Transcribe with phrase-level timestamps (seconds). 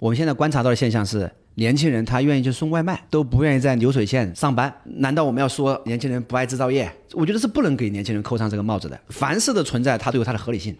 [0.00, 4.74] 我们现在观察到的现象是，年轻人他愿意去送外卖，都不愿意在流水线上班。
[4.82, 6.90] 难道我们要说年轻人不爱制造业？
[7.12, 9.00] 我觉得是不能给年轻人扣上这个帽子的。
[9.10, 10.76] 凡事的存在，它都有它的合理性。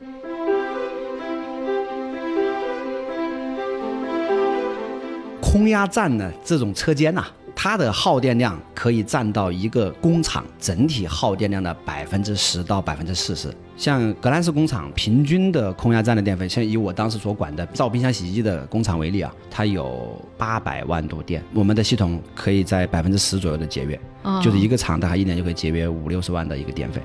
[5.41, 7.25] 空压站呢，这种车间呐、
[7.55, 13.55] 它的耗电量可以占到一个工厂整体耗电量的百分之十到百分之四十。
[13.77, 27.03] 像格兰仕工厂平均的空压站的电费，像以我当时所管的造冰箱、洗衣机的工厂为例啊，它有八百万度电，我们的系统可以在百分之十左右的节约，哦就是一个厂大概一年就可以节约五六十万的一个电费。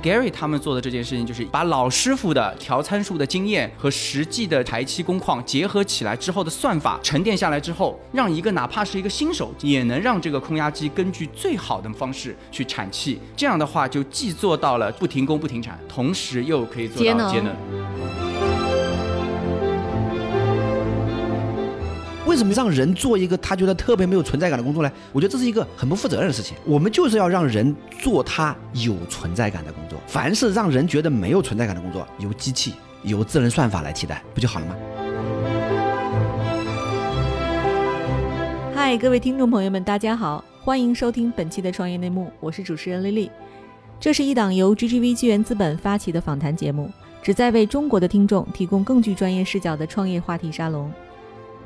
[0.00, 13.20] Gary 他们做的这件事情，就是把老师傅的调参数的经验和实际的排气工况结合起来之后的算法沉淀下来之后，让一个哪怕是一个新手，也能让这个空压机根据最好的方式去产气。
[13.36, 17.54] 这样的话，就既做到了不停工不停产，同时又可以做到节能。
[22.30, 24.92] 为什么让人做一个他觉得特别没有存在感的工作呢？
[25.12, 26.56] 我觉得这是一个很不负责任的事情。
[26.64, 29.98] 我们就是要让人做他有存在感的工作。
[30.06, 34.76] 凡是让人觉得没有存在感的工作，由机器、由智能算法来替代，不就好了吗？
[38.76, 43.28] 嗨，各位听众朋友们，大家好，欢迎收听本期的创业内幕，我是主持人丽丽。
[43.98, 46.92] 这是一档由 GGV 纪元资本发起的访谈节目，
[47.24, 50.88] 旨在为中国的听众提供更具专业视角的创业话题沙龙。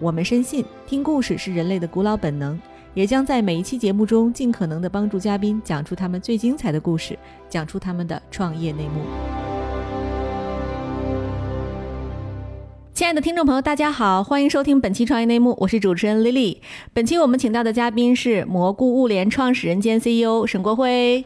[0.01, 2.61] 我们深信，听故事是人类的古老本能，
[2.95, 7.17] 也将在每一期节目中尽可能的帮助嘉宾讲出他们最精彩的故事，
[7.49, 9.01] 讲出他们的创业内幕。
[12.93, 16.59] 亲爱的听众朋友，大家好，欢迎收听本期创业内幕，我是主持人 Lily。
[16.93, 21.25] 本期我们请到的嘉宾是蘑菇物联创始人兼 CEO 沈国辉。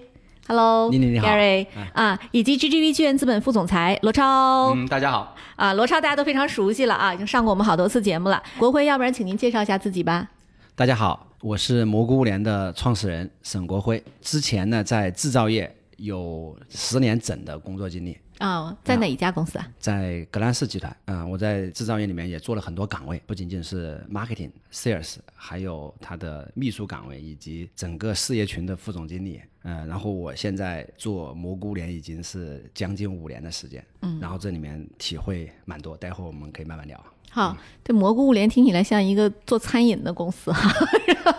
[0.48, 4.72] Hello，妮妮你好 Gary 哎啊，以及 GGV 纪源资本副总裁罗超。
[4.74, 8.42] 嗯，大家好，啊，罗超大家都非常熟悉了啊，已经上过我们好多次节目了。
[8.56, 10.26] 国辉，要不然请您介绍一下自己吧。
[10.74, 14.02] 大家好，我是蘑菇物联的创始人沈国辉。
[14.22, 19.68] 之前呢，在制造业有十年整的工作经历，啊、在哪一家公司啊？
[19.78, 29.40] 在格兰仕集团，嗯、我在制造业里面也做了很多岗位，不仅仅是 marketing、sales，还有他的秘书岗位以及整个事业群的副总经理。
[29.64, 37.54] 嗯、然后我现在做蘑菇联已经是将近五年的时间，嗯，然后这里面体会蛮多，待会儿我们可以慢慢聊，好，
[37.84, 40.72] 这蘑菇物联听起来像一个做餐饮的公司 哈，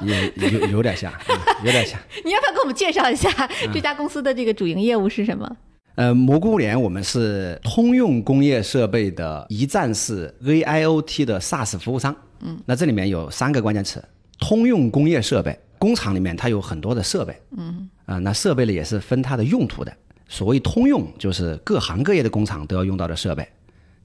[0.04, 2.00] 也有有点像，嗯有点像。
[2.24, 3.30] 你要不要给我们介绍一下
[3.74, 5.58] 这家公司的这个主营业务是什么？
[6.00, 12.16] 呃，蘑菇联我们是通用工业设备的一站式 VIOT 的 SaaS 服务商。
[12.40, 14.02] 嗯，那这里面有三个关键词：
[14.40, 15.60] 通用工业设备。
[15.78, 17.38] 工厂里面它有很多的设备。
[17.58, 19.94] 嗯，啊、那设备呢也是分它的用途的。
[20.30, 23.46] 所谓通用，就是各行各业的工厂都要用到的设备。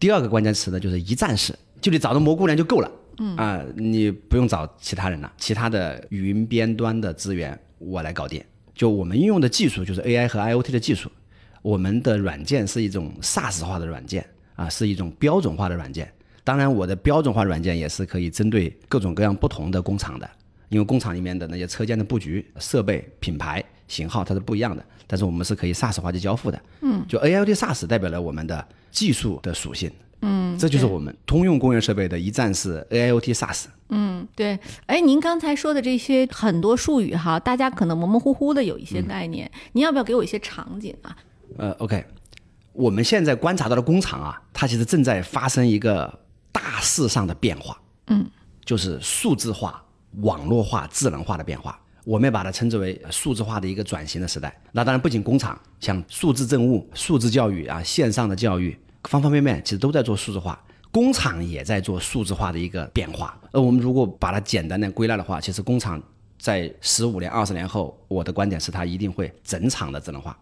[0.01, 2.91] 第二个关键词呢，就是一站式，就你找到蘑菇联就够了。
[3.19, 8.43] 嗯啊、你不用找其他人了，其他的云边端的资源我来搞定。
[8.75, 11.09] 就我们应用的技术就是 AI 和 IoT 的技术，
[11.65, 14.23] 我们的软件是一种 SaaS 化的软件
[14.55, 16.13] 啊，是一种标准化的软件。
[16.45, 20.29] 当然，我的标准化软件也是可以针对各种各样不同的工厂的，
[20.69, 26.61] 因为工厂里面的那些车间的布局、设备、品牌、型号它是不一样的，但是我们是可以 SaaS 化去交付的。
[26.83, 29.91] 嗯，就 AIoT SaaS 代表了我们的技术的属性。
[30.21, 33.65] 嗯，这就是我们通用工业设备的一站式 AIoT SaaS。
[33.89, 34.59] 嗯，对。
[34.85, 41.17] 哎，您刚才说的这些很多术语哈，大家可能模模糊糊的有一些概念，您要不要给我一些场景啊？
[41.57, 42.05] 呃，OK，
[42.73, 46.13] 我们现在观察到的工厂啊，它其实正在发生一个
[46.51, 48.29] 大势上的变化，嗯，
[48.65, 49.85] 就是数字化、
[50.23, 51.79] 网络化、智能化的变化。
[52.05, 54.55] 我们也把它称之为数字化的一个转型的时代。
[54.73, 60.63] 那当然，不仅工厂，像数字政务、数字教育啊、线上的教育，方方面面其实都在做数字化。
[60.91, 63.41] 工厂也在做数字化的一个变化。
[63.53, 66.03] 而我们如果把它简单的归纳的话，其实工厂
[66.39, 70.39] 在十五年、二十年后，我的观点是它一定会整场的智能化。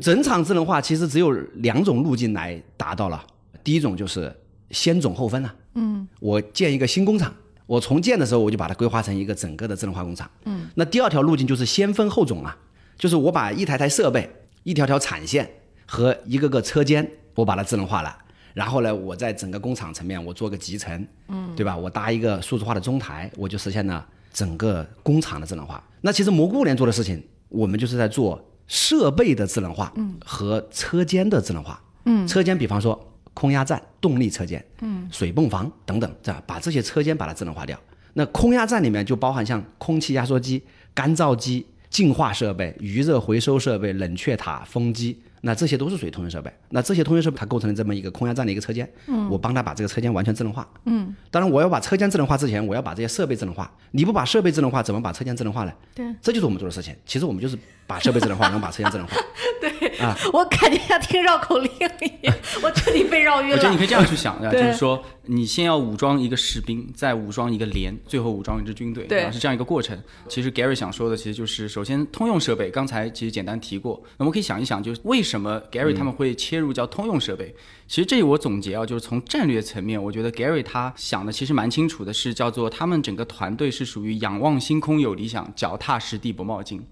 [0.00, 3.24] 整场智能化其实只有两种路径来达到了。
[3.62, 4.34] 第一种就是
[4.70, 7.32] 先种后分啊，嗯，我建一个新工厂，
[7.66, 12.56] 我重建的时候我就把它规划成一个整个的智能化工厂，嗯，那第二条路径就是先分后种啊，
[12.96, 14.28] 就是我把一台台设备、
[14.62, 15.48] 一条条产线
[15.86, 18.16] 和一个个车间，我把它智能化了。
[18.54, 21.76] 然后呢，我在整个工厂层面，我做个集成，嗯，对吧？
[21.76, 25.82] 我搭一个数字化的中台，我就实现了整个工厂的智能化。
[26.00, 32.98] 那其实蘑菇物联做的事情，我们就是在做设备的智能化，嗯，和车间的智能化，嗯，车间比方说
[33.34, 37.78] 空压站、动力车间，嗯，水泵房等等，这样把这些车间把它智能化掉。
[38.14, 40.62] 那空压站里面就包含像空气压缩机、
[40.94, 46.50] 干燥机、净化设备、余热回收设备、冷却塔、风机、那这些都是属于通讯设备。
[46.70, 53.70] 那这些通讯设备它构成了这么一个空压站的一个车间，嗯，我帮他把这个车间完全智能化，嗯，当然我要把车间智能化之前，我要把这些设备智能化。
[53.90, 55.72] 你不把设备智能化，怎么把车间智能化呢？
[55.94, 56.96] 对，这就是我们做的事情。
[57.04, 59.16] 其实我们就是把设备智能化， 然后把车间智能化。
[59.60, 63.56] 对啊， 我感觉像听绕口令一样， 我彻底被绕晕了。
[63.56, 69.98] 我觉得你可以这样去想，就是说你先要武装一个士兵，再武装一个连，最后武装一支军队，对，是这样一个过程。
[70.28, 74.02] 其实 Gary 想说的，其实就是首先通用设备，刚才其实简单提过。
[74.18, 77.54] 那我们可以想一想，就是为什么 Gary 他们会切入叫通用设备？
[77.86, 86.82] 其实这里我总结啊，就是从战略层面，我觉得 Gary 他想的其实蛮清楚的，是叫做他们整个团队是属于仰望星空有理想，脚踏实地不冒进。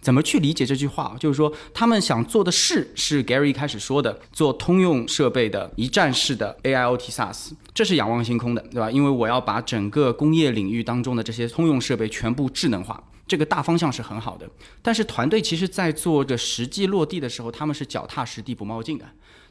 [0.00, 1.16] 怎么去理解这句话？
[1.18, 8.90] 就是说，他们想做的事是 Gary 一开始说的，做通用设备的一站式的 AIoT SaaS，这是仰望星空的，对吧？
[8.90, 14.48] 因为我要把整个工业领域当中的这些通用设备全部智能化，这个大方向是很好的。
[14.80, 19.04] 但是团队其实在做着实际落地的时候，他们是脚踏实地不冒进的。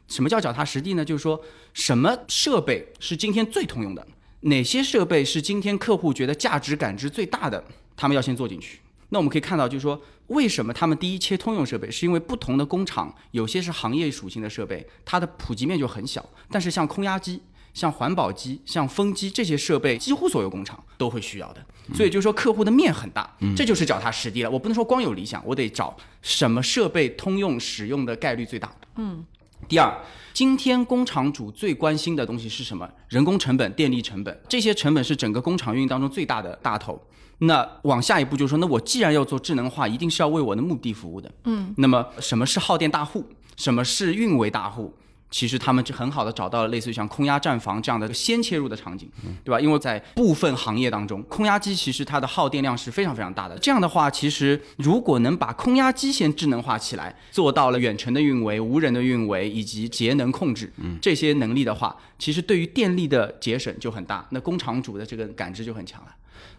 [0.07, 1.03] 什么叫脚踏实地呢？
[1.03, 1.41] 就是说，
[1.73, 4.07] 什么设备是今天最通用的？
[4.41, 7.61] 哪些设备是今天客户觉得价值感知最大的？
[7.97, 8.79] 他们要先做进去。
[9.09, 16.23] 那我们可以看到，就是说，为什么他们第一切通用设备，是因为不同的工厂有些是行业属性的设备，它的普及面就很小。
[16.49, 17.41] 但是像空压机、
[17.73, 21.65] 像环保机、像风机这些设备，几乎所有工厂都会需要的。
[21.93, 24.51] 所以就是说，客户的面很大，这就是脚踏实地了。
[24.51, 28.73] 我不能说光有理想，我得找什么设备通用使用的概率最大。
[28.97, 29.23] 嗯。
[29.67, 29.91] 第二，
[30.33, 32.87] 今天工厂主最关心的东西是什么？
[33.09, 37.01] 人工成本、电力成本，这些成本是整个工厂运营当中最大的大头。
[37.39, 41.31] 那往下一步就是说，那我既然要做智能化，一定是要为我的目的服务的。
[41.43, 43.23] 嗯，那么什么是耗电大户？
[43.55, 44.93] 什么是运维大户？
[45.29, 49.11] 其实他们就很好的找到了类似于像空压站房这样的先切入的场景，
[49.43, 49.59] 对吧？
[49.59, 53.59] 因为在部分行业当中，空压机其实它的耗电量是非常非常大的。
[53.59, 66.07] 这样的话，其实如果能把空压机先智能化起来，做到了远程的运维、无人的运维以及节能控制这些能力的话，其实对于电力的节省就很大，那工厂主的这个感知就很强了。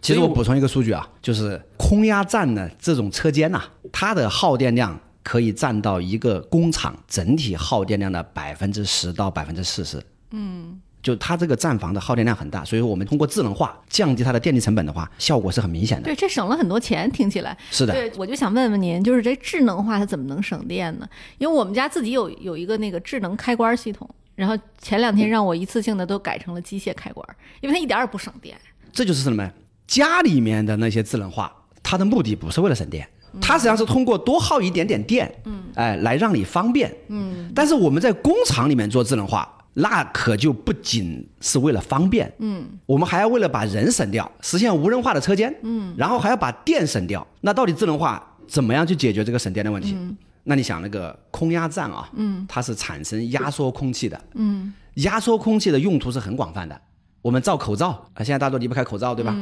[0.01, 4.99] 其实我补充一个数据啊，就是空压站呢这种车间呐，它的耗电量。
[5.21, 10.01] 可以占到一个工厂整体耗电量的百分之十到百分之四十。
[10.31, 16.05] 嗯，就它这个站房的耗电量很大，所以我们通过智能化降低它的电力成本的话，效果是很明显的。
[16.05, 17.93] 对，这省了很多钱，听起来是的。
[17.93, 21.07] 对，我就想问问您，就是这智能化它怎么能省电呢？
[21.37, 27.27] 因为我们家自己有有一个那个智能开关系统，然后前两天让我一次性的都改成了机械开关，
[27.61, 28.57] 因为它一点也不省电。
[28.91, 29.51] 这就是什么？
[29.89, 31.51] 家里面的那些智能化，
[31.81, 33.09] 它的目的不是为了省电。
[33.41, 37.51] 它实际上是通过多耗一点点电，嗯，哎，来让你方便，嗯。
[37.55, 47.25] 但是我们在工厂里面做智能化，那可就不仅是为了方便，嗯，我们还要为了把人省掉，实现无人化的车间，嗯，然后还要把电省掉。
[47.41, 49.97] 那到底智能化怎么样去解决这个省电的问题？
[50.43, 56.79] 那你想那个空压站啊，嗯，它是产生压缩空气的，嗯，压缩空气的用途是很广泛的。
[57.21, 59.35] 我们造口罩啊，现在大家都离不开口罩，对吧？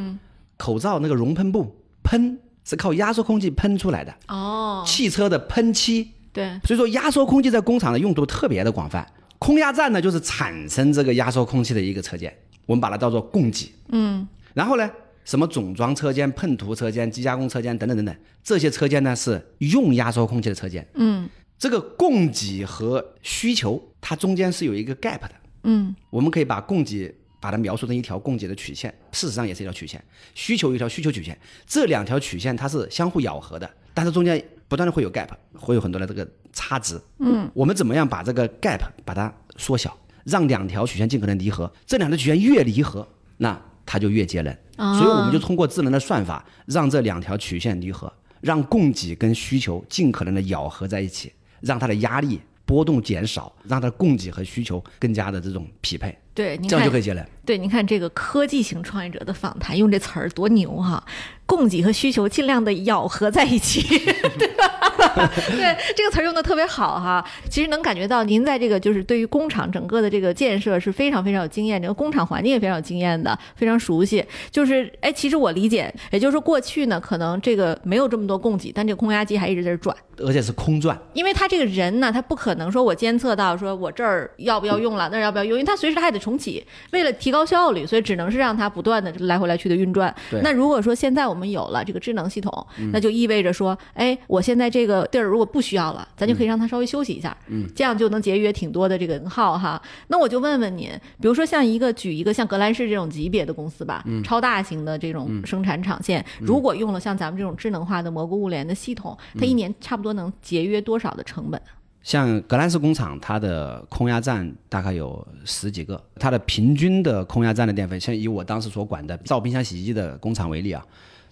[0.58, 2.40] 口罩那个熔喷布喷。
[2.70, 9.08] 是靠压缩空气喷出来的哦，汽车的喷漆对，所以说压缩空气在工厂的用途特别的广泛。
[9.40, 13.72] 空压站呢，就是产生这个压缩空气的一个车间，我们把它叫做供给。
[13.88, 14.92] 嗯，然后呢，
[15.24, 18.14] 什么总装车间、喷涂车间、机加工车间等等等等，
[18.44, 20.86] 这些车间呢是用压缩空气的车间。
[20.96, 25.32] 嗯，这个供给和需求它中间是有一个 gap 的。
[25.64, 27.16] 嗯，我们可以把供给。
[27.48, 30.04] 把它描述成一条供给的曲线，事实上也是一条曲线。
[30.36, 37.00] 需求一条需求曲线，这两条曲线它是相互咬合的，但是中间不断的会有 gap，会有很多的这个差值。
[37.20, 41.72] 嗯，我们怎么样把这个 gap 把它缩小，让两条曲线尽可能离合？
[41.86, 44.54] 这两条曲线越离合，那它就越节能。
[45.00, 48.12] 所以我们就通过智能的算法，让这两条曲线离合，
[48.42, 56.14] 让供给跟需求尽可能的咬合在一起，让它的压力波动减少，让它的供给和需求更加的这种匹配。
[56.38, 57.28] 对，这样就可以接来。
[57.44, 61.04] 对，您看这个科技型创业者的访谈，用这词儿多牛哈！
[61.48, 63.82] 供给和需求尽量的咬合在一起，
[64.38, 64.77] 对吧？
[65.50, 67.24] 对，这个词儿用的特别好哈。
[67.50, 74.24] 其实能感觉到您在这个就是对于工厂整个的这个建设是非常非常有经验，这个工厂环境也非常有经验的，非常熟悉。
[74.52, 80.98] 就是哎，其实我理解，也就是说过去呢，可能这个没有这么多供给，但这个空压机还一直在这转，而且是空转。
[81.14, 86.66] 因为他这个人呢，他不可能说我监测到说我这儿要不要用了，那儿要不要用，因为他随时他还得重启。
[86.92, 90.14] 为了提高效率，所以只能是让它不断的来回来去的运转。
[90.42, 99.82] 那如果说现在我们有了这个智能系统，那就意味着说，哎，我现在这个地儿如果不需要了，咱就可以让它稍微休息一下，嗯，这样就能节约挺多的这个能耗哈。
[100.08, 100.90] 那我就问问您，
[101.22, 111.62] 比如说像一个举一个像格兰仕这种级别的公司吧，超大型的这种生产厂线，如果用了像咱们这种智能化的蘑菇物联的系统，它一年差不多能节约多少的成本？
[112.04, 120.86] 像格兰仕工厂，它的空压站大概有十几个，它的平均的空压站的电费，像以我当时所管的造冰箱、洗衣机的工厂为例啊，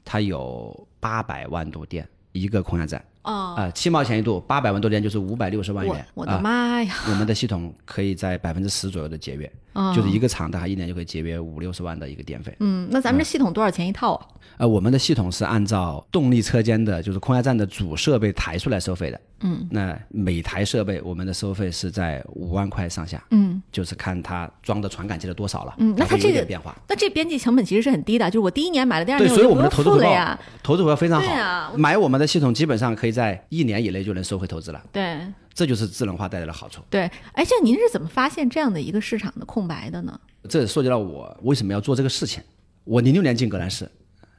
[0.03, 3.01] 它有八百万度电一个空压站。
[3.25, 6.05] 哦，啊，七毛钱一度，八百万多电就是五百六十万元。
[6.13, 6.96] 我的啊妈呀！
[7.10, 12.55] 我们的系统可以在百分之十左右的节约，哦就是一个厂大概一年就可以节约五六十万的一个电费。
[12.60, 14.27] 嗯，那咱们这系统多少钱一套啊？
[14.58, 19.20] 呃，我们的系统是按照动力车间的，就是空压站的主设备抬出来收费的。
[19.41, 23.22] 嗯，那每台设备我们的收费是在五万块上下。
[23.32, 25.74] 嗯，就是看它装的传感器的多少了。
[25.77, 26.74] 嗯那它这个变化。
[26.88, 30.39] 那这边际成本其实是很低的，就是我第一年买了，第二对，年所以我们的就不用投资回报付了呀。
[30.63, 31.27] 投资回报非常好。
[31.27, 35.19] 对啊买我们的系统基本上可以在一年以内就能收回投资了，对
[35.53, 36.81] 这就是智能化带来的好处。
[36.89, 40.19] 对，哎，这您是怎么发现这样的一个市场的空白的呢？
[40.50, 42.43] 这涉及到我为什么要做这个事情。
[42.84, 43.89] 我零六年进格兰仕，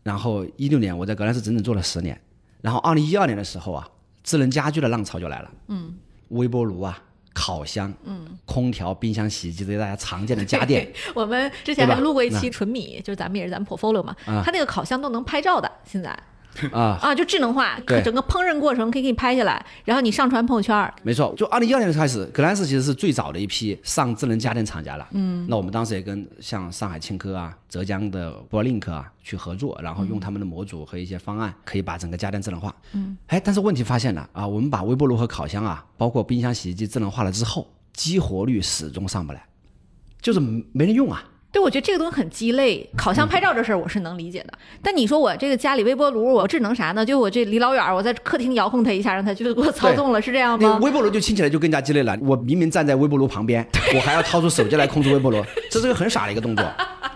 [0.03, 2.21] 然后一六年我在格兰仕整整做了十年，
[2.61, 3.89] 然后二零一二年的时候啊，
[4.23, 5.51] 智能家居的浪潮就来了。
[5.69, 5.95] 嗯，
[6.29, 7.03] 微波炉啊。
[7.39, 16.19] 烤箱、嗯，空调、冰箱、洗衣机这些大家常见的家电， 我们之前还录过一期纯米，就是咱们也是咱们 portfolio 嘛，它那个烤箱都能拍照的，现在
[16.73, 20.93] 啊啊，就智能化，对整个烹饪过程可以给你拍下来，然后你上传朋友圈儿。
[21.03, 25.07] 没错，就二零一二年开始，格兰仕其实是最早的一批上智能家电厂家了。
[25.13, 32.75] 嗯，那我们当时也跟像上海青科啊、浙江的博林克啊去合作，然后用他们的模组和一些方案，可以把整个家电智能化。
[32.93, 39.45] 嗯，哎，但是问题发现了啊，我们把微波炉和烤箱啊，包括冰箱、洗衣机智能化了之后，激活率始终上不来，
[40.21, 41.25] 就是没人用啊。
[41.57, 42.87] 对，我觉得这个东西很鸡肋。
[42.99, 47.03] 烤箱拍照这事儿我是能理解的，但你说我这个家里微波炉，我智能啥呢？
[47.03, 50.69] 就我这离老远，我在客厅遥控它一下，让它就给我操纵了，是这样吗？
[50.79, 52.15] 那微波炉就听起来就更加鸡肋了。
[52.21, 56.63] 我明明站在微波炉旁边，我还要掏出手机来控制微波炉， 这是个很傻的一个动作，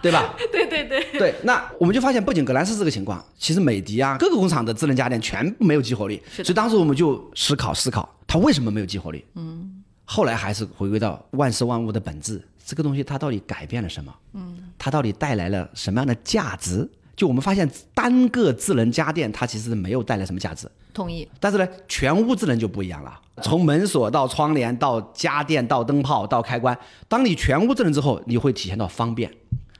[0.00, 0.34] 对吧？
[0.50, 6.22] 对对对，对，那我们就发现，不仅格兰仕这个情况，其实美的啊，各个工厂的智能家电全部没有激活力。
[6.30, 9.22] 所以当时我们就思考思考，它为什么没有激活力？
[9.34, 14.14] 嗯，后来还是回归到万事万物的本质，这个东西它到底改变了什么？
[14.34, 16.88] 嗯，它到底带来了什么样的价值？
[17.16, 21.28] 就我们发现，单个智能家电它其实没有带来什么价值，同意。
[21.38, 23.20] 但是呢，全屋智能就不一样了。
[23.42, 26.76] 从门锁到窗帘到家电到灯泡到开关，
[27.08, 29.30] 当你全屋智能之后，你会体现到方便。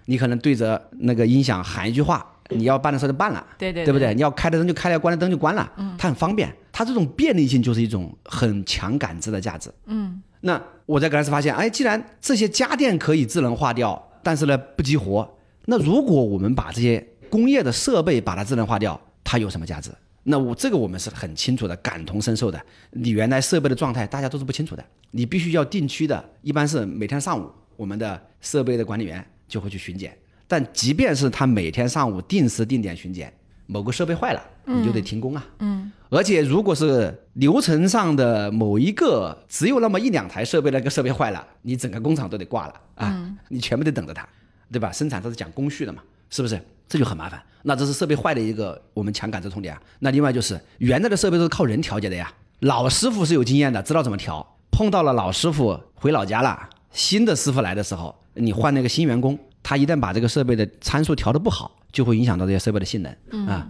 [0.06, 4.12] 你可能对着那个音响喊一句话，你要办的事就办了，对对对不对？
[4.12, 6.54] 你要开的灯就开了，关的灯就关了，嗯，它很方便。
[6.72, 9.72] 它这种便利性就是一种很强感知的价值。
[9.86, 15.28] 嗯，那我在格兰仕发现，哎，既然这些家电可以智能化掉，但是呢不激活，
[15.66, 19.90] 那如果我们把这些工业的设备把它智能化掉，它有什么价值？
[20.22, 22.60] 那我这个我们是很清楚的，感同身受的。
[22.90, 30.16] 你原来设备的状态大家都是不清楚的，你必须要定期的，一般是每天上午，我们的设备的管理员就会去巡检。
[30.46, 33.32] 但即便是他每天上午定时定点巡检，
[33.66, 34.44] 某个设备坏了，
[34.76, 35.46] 你就得停工啊。
[35.58, 35.90] 嗯。
[36.08, 44.26] 而且如果是流程上的某一个只有那么一两台设备那个设备坏了，你整个工厂都得挂了啊，你全部得等着它，
[44.72, 44.90] 对吧？
[44.90, 46.60] 生产它是讲工序的嘛，是不是？
[46.88, 47.40] 这就很麻烦。
[47.62, 49.80] 那这是设备坏的一个我们强感知痛点啊。
[50.00, 54.44] 那另外就是原来的设备都是靠人调节的呀，老师傅是有经验的，知道怎么调。
[54.72, 63.66] 碰到了老师傅回老家了，新的师傅来的时候，你换那个新员工，他一旦把这个设备的参数调得不好，就会影响到这些设备的性能、啊。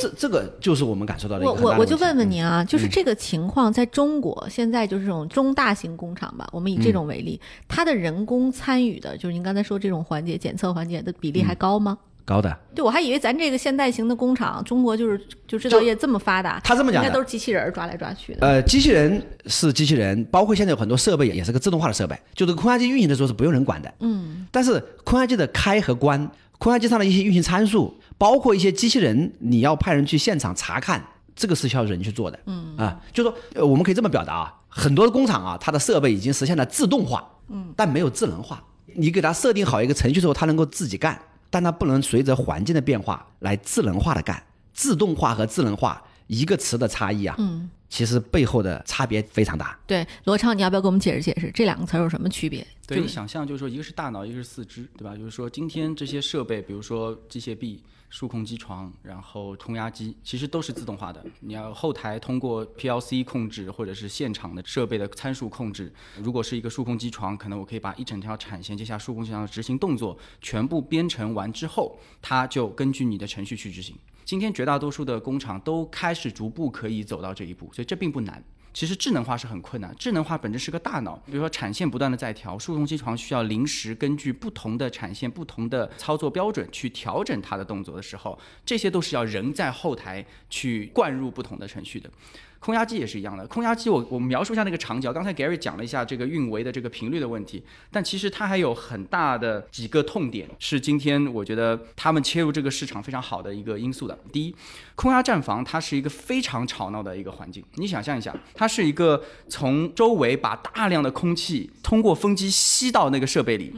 [0.00, 11.98] 这这个就是我们感受到的一我我我就问问您啊，就是这个情况在中国现在就是这种中大型工厂吧，我们以这种为例，它的人工参与的，就是您刚才说这种环节检测环节的比例还高吗？
[12.24, 12.54] 高的。
[12.74, 18.46] 对，我还以为咱这个现代型的工厂，中国就是就制造业这么发达，他这么讲的应该都是机器人抓来抓去的。
[18.46, 23.92] 呃，机器人是机器人，包括现在有很多设备也是个自动化的设备，就这个空压机运行的时候是不用人管的。
[24.00, 24.46] 嗯。
[24.50, 31.02] 但是空压机的开和关，空压机上的一些运行参数，包括一些机器人，你要派人去现场查看，
[31.34, 32.38] 这个是需要人去做的。
[32.46, 32.76] 嗯。
[32.76, 38.62] 啊，就说呃，我们可以这么表达啊，很多的工厂啊，它的设备已经实现了自动化，嗯，但没有智能化。
[38.94, 44.42] 你给它设定好一个程序之后，它能够自己干，但它不能随着环境的变化来智能化的干。
[44.72, 49.78] 自动化和智能化一个词的差异啊，嗯，其实背后的差别非常大。
[49.86, 52.66] 对，罗超，你要不要给我们解释解释这两个词儿有什么区别？
[52.86, 55.16] 对，你想象就是说，一个是大脑，一个是四肢，对吧？
[55.16, 61.24] 就是说，今天这些设备，比如说机械臂、数控机床，然后冲压机，其实都是自动化的。
[61.40, 65.92] 你要后台通过 PLC 控制，或者是现场的设备的参数控制。
[66.22, 73.94] 如果是一个数控机床，可能我可以把一整条产线接下数控机床的执行动作全部编程完之后，它就根据你的程序去执行。
[74.28, 78.44] 今天绝大多数的工厂都开始逐步可以走到这一步，所以这并不难。
[78.74, 92.10] 其实智能化是很困难，智能化本质是个大脑，比如说产线不断的在调，数控机床需要临时根据不同的产线、不同的操作标准去调整它的动作的时候，这些都是要人在后台去灌入不同的程序的。
[92.60, 93.46] 空压机也是一样的。
[93.46, 104.18] 空压机我我描述一下那个长角，刚才 Gary 讲了一下这个运维的这个频率的问题，但其实它还有很大的几个痛点，是今天我觉得他们切入这个市场非常好的一个因素的。
[104.32, 104.54] 第一，
[104.94, 113.72] 空压站房它是一个非常吵闹的一个环境，你想象一下，它是一个从周围把大量的空气通过风机吸到那个设备里。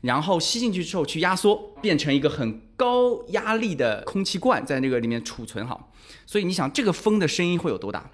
[0.00, 5.90] 然后吸进去之后去压缩，变成一个很高压力的空气罐，在那个里面储存好。
[6.26, 8.10] 所以你想，这个风的声音会有多大？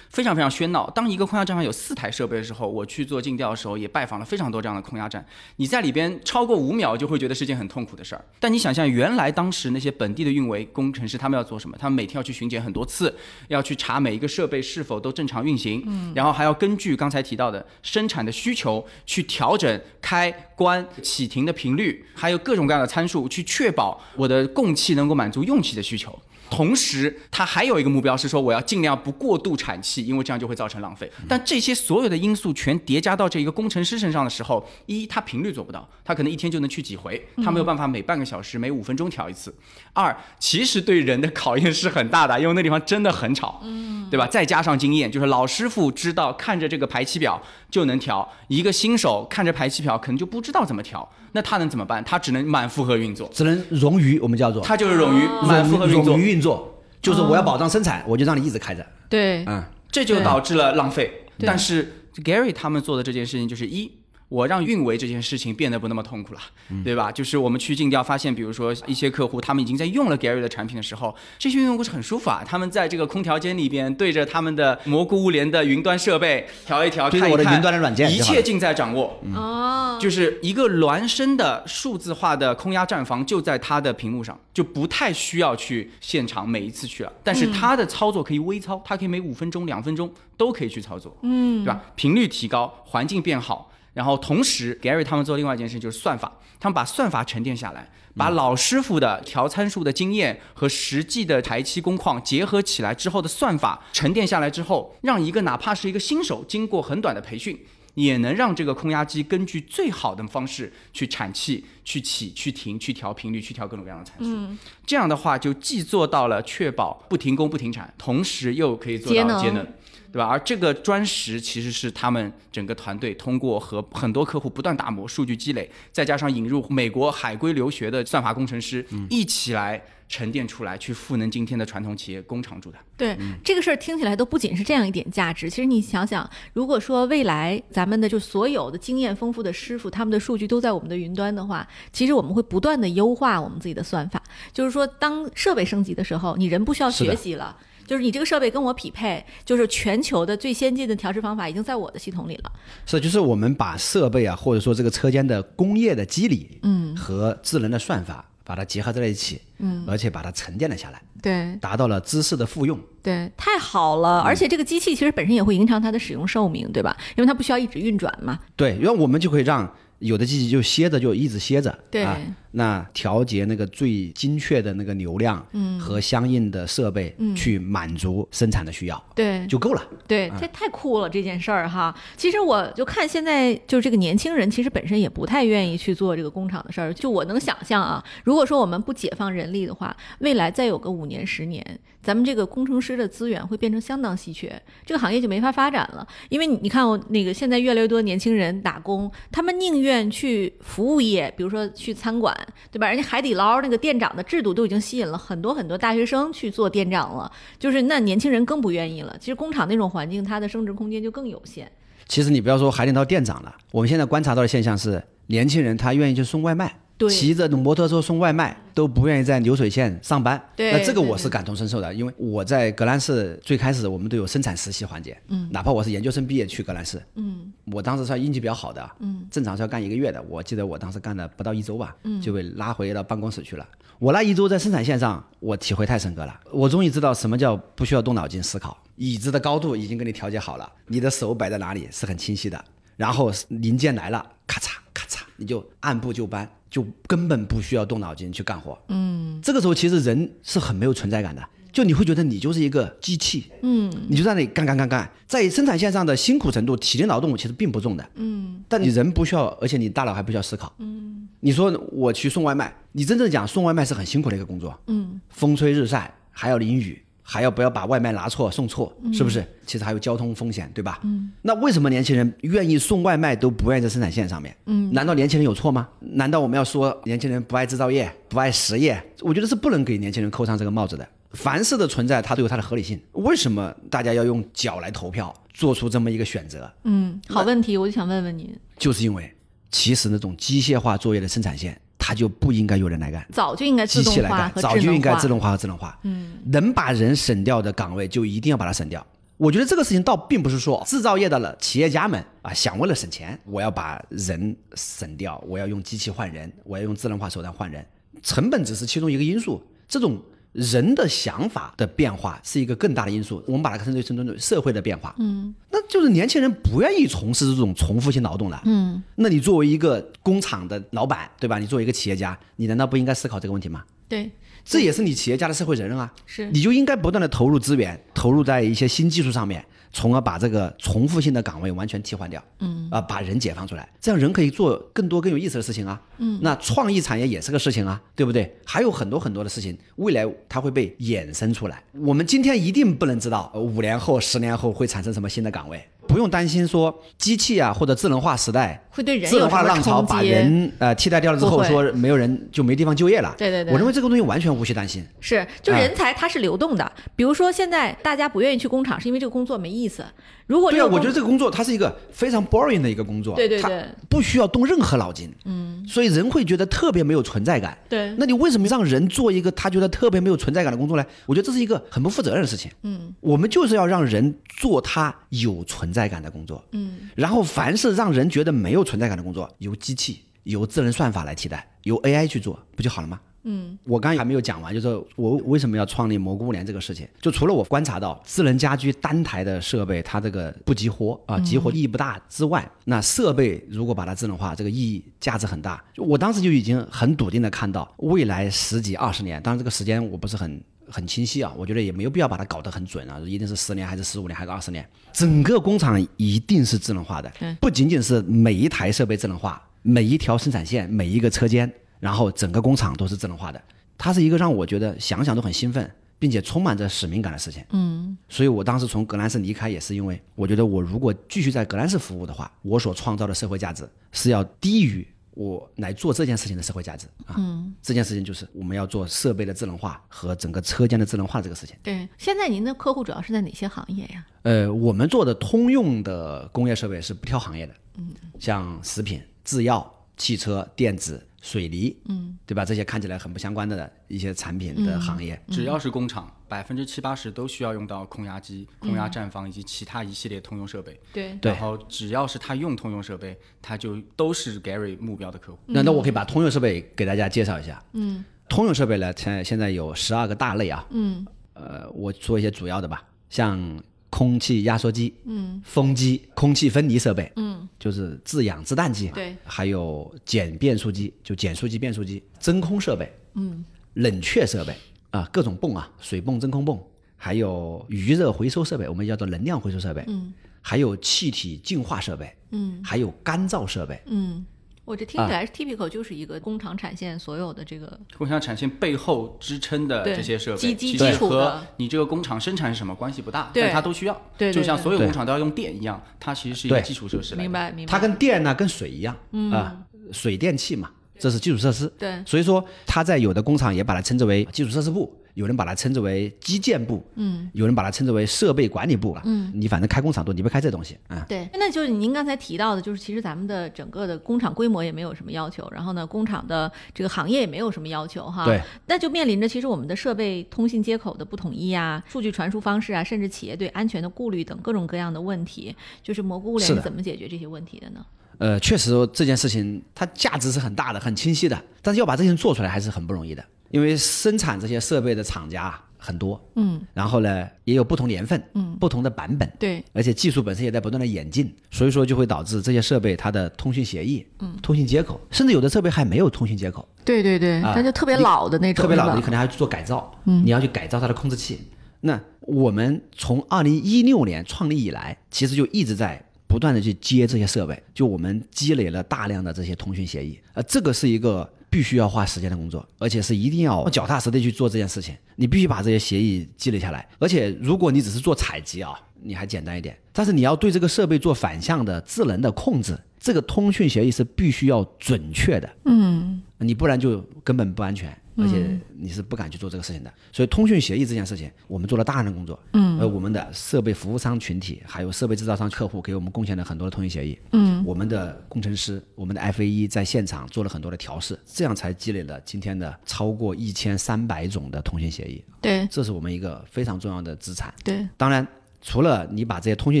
[0.10, 0.88] 非常非常喧闹。
[0.90, 5.24] 当一个空压站上有四台设备的时候，我去做尽调的时候，也拜访了非常多这样的空压站。
[5.56, 8.24] 你在里边超过五秒，就会觉得是件很痛苦的事儿。
[8.40, 11.76] 但你想象，原来当时那些本地的运维工程师，他们要做什么？
[11.78, 13.14] 他们每天要去巡检很多次，
[13.48, 26.18] 要去查每一个设备是否都正常运行，嗯，然后还要根据刚才提到的生产的需求去调整开关启停的频率，还有各种各样的参数，去确保我的供气能够满足用气的需求。
[26.50, 31.10] 同时，它还有一个目标是说，我要尽量不过度产气，因为这样就会造成浪费。
[31.28, 39.54] 但这些所有的因素全叠加到这一个工程师身上的时候，一，他频率做不到，他可能一天就能去几回，他没有办法每半个小时、每五分钟调一次。
[39.92, 44.26] 二，其实对人的考验是很大的，因为那地方真的很吵，嗯，对吧？
[44.26, 47.40] 再加上经验，就是老师傅知道看着这个排气表
[47.70, 52.02] 就能调，一个新手看着排气表可能就不知道怎么调，那他能怎么办？
[52.04, 56.16] 他只能满负荷运作，只能冗余，我们叫做，他就是冗余，满负荷运作。
[56.16, 58.84] 运作就是我要保障生产，我就让你一直开着。
[59.08, 61.26] 对，嗯，这就导致了浪费。
[61.40, 61.92] 但是
[62.24, 63.97] Gary 他们做的这件事情就是一。
[64.28, 66.40] 我让运维这件事情变得不那么痛苦了，
[66.84, 67.10] 对吧？
[67.10, 72.44] 就是我们去尽调发现，比如说一些客户他们已经在用了 Gary 的产品的时候，这些用户是很舒服啊。
[72.46, 79.18] 他们在这个空调间里边对着他们的蘑菇物联的云端设备调一调，看我的云端的软件，一切尽在掌握。
[79.34, 87.10] 哦，就是一个孪生的数字化的空压站房就在它的屏幕上，就不太需要去现场每一次去了。
[87.24, 91.80] 但是它的操作可以微操，它可以每五分钟、两分钟都可以去操作，嗯，对吧？
[91.96, 93.72] 频率提高，环境变好。
[93.98, 107.58] 然后同时，Gary 他们做另外一件事就是算法，他们把算法沉淀下来，把老师傅的调参数的经验和实际的排期工况结合起来之后的算法沉淀下来之后，让一个哪怕是一个新手，经过很短的培训，
[107.94, 114.56] 也能让这个空压机根据最好的方式去产气、去起、去停、去调频率、去调各种各样的参数。
[114.86, 119.66] 这样的话，就既做到了确保不停工不停产，同时又可以做到节能。
[120.12, 120.26] 对吧？
[120.26, 132.78] 而这个砖石其实是他们整个团队通过和很多客户不断打磨、数据积累，再加上引入美国海归留学的算法工程师，一起来沉淀出来，去赋能今天的传统企业工厂主的。
[132.96, 135.48] 对这个事儿听起来都不仅是这样一点价值。
[135.48, 144.20] 其实你想想，如果说未来咱们的就所有的经验丰富的师傅，他们的数据都在我们的云端的话，其实我们会不断的优化我们自己的算法。
[144.52, 147.56] 就是说，当设备升级的时候，你人不需要学习了。
[147.88, 152.52] 就是你这个设备跟我匹配，就是全球的最先进的调试方法已经在我的系统里了。
[152.84, 164.20] 是，就是我们把设备啊，或者说这个车间的工业的机理，嗯，和智能的算法把它结合在了一起，嗯，而且把它沉淀了下来，对，达到了知识的复用，对，太好了。
[164.20, 166.94] 而且这个机器其实本身也会延长它的使用寿命，对吧？
[167.16, 168.38] 因为它不需要一直运转嘛。
[168.54, 172.06] 对，因为我们就可以让有的机器就歇着，就一直歇着，对。
[172.52, 179.82] 那调节那个最精确的那个流量，嗯，和相应的设备，嗯，去满足生产的需要，对，就够了。
[180.06, 181.94] 对，这太酷了这件事儿哈。
[182.16, 186.94] 其实我就看现在就是这个年轻人，其实本身也不太愿意去做这个工厂的事儿。
[186.94, 191.62] 就我能想象啊，如果说我们不解放人力的话，未来再有个五年十年，
[192.02, 196.06] 咱们这个工程师的资源会变成相当稀缺，这个行业就没法发展了。
[196.30, 202.37] 因为你看，我那个现在越来越多年轻人打工，他们宁愿去服务业，比如说去餐馆。
[202.70, 202.88] 对吧？
[202.88, 209.16] 人家海底捞那个店长的制度都已经吸引了很多很多大学生去做店长了，就是那年轻人更不愿意了。
[209.18, 211.70] 其实工厂那种环境，它的升值空间就更有限。
[212.06, 216.74] 其实你不要说海底捞店长了，我们现在观察到的现象是，年轻人他愿意去送外卖。
[217.10, 233.66] 骑着摩托车送外卖都不愿意在流水线上班，那这个我是感同身受的，因为我在格兰仕最开始我们都有生产实习环节，嗯，哪怕我是研究生毕业去格兰仕，嗯，我当时算运气比较好的，嗯，正常是要干一个月的，我记得我当时干了不到一周吧，嗯，就被拉回到办公室去了。
[233.98, 242.64] 我那一周在生产线上，我体会太深刻了，我终于知道什么叫不需要动脑筋思考，椅子的高度已经给你调节好了，你的手摆在哪里是很清晰的，
[242.98, 246.46] 然后零件来了，咔嚓咔嚓，你就按部就班。
[246.70, 267.02] 就根本不需要动脑筋去干活，嗯，这个时候其实人是很没有存在感的，就你会觉得你就是一个机器，嗯，你就在那里干干干干，在生产线上的辛苦程度、体力劳动其实并不重的，嗯，但你人不需要，而且你大脑还不需要思考，嗯，你说我去送外卖，你真正讲送外卖是很辛苦的一个工作，嗯，风吹日晒还要淋雨。
[267.30, 269.44] 还要不要把外卖拿错送错，是不是？
[269.66, 270.98] 其实还有交通风险，对吧？
[271.04, 271.30] 嗯。
[271.42, 274.56] 那为什么年轻人愿意送外卖都不愿意在生产线上面？
[274.64, 274.90] 嗯。
[274.94, 275.86] 难道年轻人有错吗？
[276.00, 278.98] 难道我们要说年轻人不爱制造业、不爱实业？
[279.20, 281.06] 我觉得是不能给年轻人扣上这个帽子的。
[281.32, 282.98] 凡事的存在，它都有它的合理性。
[283.12, 286.72] 为什么大家要用脚来投票，做出这么一个选择？
[286.84, 288.58] 嗯，好问题，我就想问问您。
[288.78, 289.30] 就是因为，
[289.70, 291.78] 其实那种机械化作业的生产线。
[292.08, 295.98] 它就不应该有人来干，早就应该机器来干，早就应该自动化和智能化。
[296.04, 299.06] 嗯，能把人省掉的岗位就一定要把它省掉。
[299.36, 307.84] 我觉得这个事情倒并不是说制造业的了企业家们啊想为了省钱，我要把人省掉，我要用机器换人，我要用智能化手段换人，
[308.22, 309.62] 成本只是其中一个因素。
[309.86, 310.18] 这种。
[310.58, 315.14] 人的想法的变化是一个更大的因素，我们把它称之为称之为社会的变化。
[315.18, 318.60] 嗯，那就是年轻人不愿意从事这种重复性劳动了。
[318.64, 321.58] 嗯，那你作为一个工厂的老板，对吧？
[321.58, 323.84] 你作为一个企业家，你难道不应该思考这个问题吗？
[324.08, 324.30] 对，
[324.64, 326.12] 这也是你企业家的社会责任啊。
[326.26, 329.64] 是，你就应该不断的投入资源，投入在一些新技术上面。
[329.92, 338.56] 从而把这个重复性的岗位完全替换掉，嗯，啊，把人解放出来，这样人可以做更多更有意思的事情啊，嗯，那创意产业也是个事情啊，对不对？
[338.64, 341.82] 还有很多很多的事情，未来它会被衍生出来。
[341.92, 345.82] 我们今天一定不能知道五年后、十年后会产生什么新的岗位。
[346.08, 353.34] 不用担心说机器啊或者智能化时代会对人智能化浪潮把人呃替代掉了之后说没有人就没地方就业了。
[353.38, 355.06] 对对对，我认为这个东西完全无需担心。
[355.20, 356.90] 是，就人才它是流动的。
[357.14, 360.04] 比如说现在大家不愿意去工厂，是因为这个工作没意思。
[360.46, 363.36] 如果对啊，我觉得这个工作它是一个非常 boring 的一个工作。
[363.36, 365.32] 对对对，不需要动任何脑筋。
[365.44, 365.84] 嗯。
[365.86, 367.76] 所以人会觉得特别没有存在感。
[367.88, 368.14] 对。
[368.16, 371.04] 那你为什么让人做一个他觉得特别没有存在感的工作呢？
[371.26, 372.70] 我觉得这是一个很不负责任的事情。
[372.82, 373.14] 嗯。
[373.20, 376.62] 我们就是要让人做他有存在感的工作。
[376.72, 383.18] 嗯，然后凡是让人觉得没有存在感的工作，由机器、由智能算法来替代，由 AI 去做，不就好了吗？
[383.44, 395.82] 嗯，我刚刚还没有讲完，就是我为什么要创立蘑菇物联这个事情，就除了我观察到智能家居单台的设备它这个不激活啊，激活意义不大之外，那设备如果把它智能化，这个意义价值很大。
[395.96, 400.60] 我当时就已经很笃定的看到未来十几二十年，当然这个时间我不是很。
[400.90, 411.70] 很清晰啊，我觉得也没有必要把它搞得很准啊，一定是十年还是十五年还是二十年，整个工厂一定是智能化的，不仅仅是每一台设备智能化，每一条生产线，每一个车间，
[412.00, 413.62] 然后整个工厂都是智能化的，
[413.96, 417.64] 它是一个让我觉得想想都很兴奋，并且充满着使命感的事情。
[417.70, 425.06] 嗯，所以我当时从格兰仕离开也是因为，我觉得我如果继续在格兰仕服务的话，我所创造的社会价值是要低于。
[425.38, 431.76] 我来做这件事情的社会价值啊，嗯，这件事情就是我们要做设备的智能化和整个车间的智能化这个事情。
[431.80, 434.26] 对，现在您的客户主要是在哪些行业呀？
[434.42, 441.24] 呃，我们做的通用的工业设备是不挑行业的，嗯，像食品、制药、汽车、电子。
[441.40, 442.64] 水泥，嗯，对吧？
[442.64, 451.00] 这些看起来很不相关的一些产品的行业，只要是工厂，百分之七八十都需要用到空压机、空压站房以及其他一系列通用设备。
[451.12, 455.58] 对，然后只要是他用通用设备，他就都是 Gary 目标的客户。
[455.66, 457.82] 那那我可以把通用设备给大家介绍一下。
[457.92, 460.84] 嗯，通用设备呢，现现在有十二个大类啊。
[460.90, 461.24] 嗯，
[461.54, 463.80] 呃，我说一些主要的吧，像。
[464.10, 474.74] 空气压缩机，嗯，风机，空气分离设备，嗯，就是制氧制氮机，对，还有减变速机，就减速机、变速机，真空设备，嗯，冷却设备
[475.10, 476.78] 啊，各种泵啊，水泵、真空泵，
[477.16, 484.44] 还有余热回收设备，我们叫做能量回收设备，嗯，还有气体净化设备，嗯，还有干燥设备，嗯。
[484.88, 497.34] 我这听起来，typical 就是一个工厂产线所有的这个工厂产线背后支撑的这些设备，基基基础和你这个工厂生产是什么关系不大，但它都需要，对，就像所有工厂都要用电一样，它其实是一个基础设施。
[497.34, 497.92] 明白明白。
[497.92, 499.14] 它跟电呢，跟水一样
[499.52, 499.76] 啊，
[500.10, 501.86] 水电气嘛，这是基础设施。
[501.98, 505.14] 对，所以说它在有的工厂也把它称之为基础设施部。
[505.38, 525.72] 有人把它称之为基建部，嗯，有人把它称之为设备管理部了，嗯，你反正开工厂都离不开这东西，啊，对，那就是您刚才提到的，就是其实咱们的整个的工厂规模也没有什么要求，然后呢，工厂的这个行业也没有什么要求，哈，对，那就面临着其实我们的设备通信接口的不统一啊，数据传输方式啊，甚至企业对安全的顾虑等各种各样的问题，
[526.02, 528.04] 就是蘑菇物联是怎么解决这些问题的呢？
[528.38, 535.78] 呃，确实这件事情它价值是很大的，很清晰的，但是要把这些做出来还是很不容易的，因为生产这些设备的厂家。
[536.00, 551.58] 很多，嗯，然后呢，也有不同年份，嗯，不同的版本，对，而且技术本身也在不断的演进，所以说就会导致这些设备它的通讯协议，嗯，通信接口，甚至有的设备还没有通讯接口，对对对，那就特别老的那种，特别老的，你可能还要去做改造，嗯，你要去改造它的控制器。
[552.00, 565.14] 那我们从二零一六年创立以来，其实就一直在不断的去接这些设备，就我们积累了大量的这些通讯协议，呃，这个是一个必须要花时间的工作，而且是一定要脚踏实地去做这件事情。
[565.36, 578.16] 你必须把这些协议积累下来，而且如果你只是做采集啊，你还简单一点，但是你要对这个设备做反向的智能的控制，这个通讯协议是必须要准确的，嗯，你不然就根本不安全。
[578.38, 582.58] 而且你是不敢去做这个事情的，所以通讯协议这件事情，我们做了大量的工作。
[582.72, 587.38] 嗯，而我们的设备服务商群体，还有设备制造商客户给我们贡献了很多的通讯协议。
[587.52, 595.42] 嗯，我们的工程师，我们的 FAE 在现场做了很多的调试，这样才积累了今天的超过一千三百种的通讯协议。
[595.60, 597.74] 对，这是我们一个非常重要的资产。
[597.82, 598.46] 对，当然
[598.80, 600.00] 除了你把这些通讯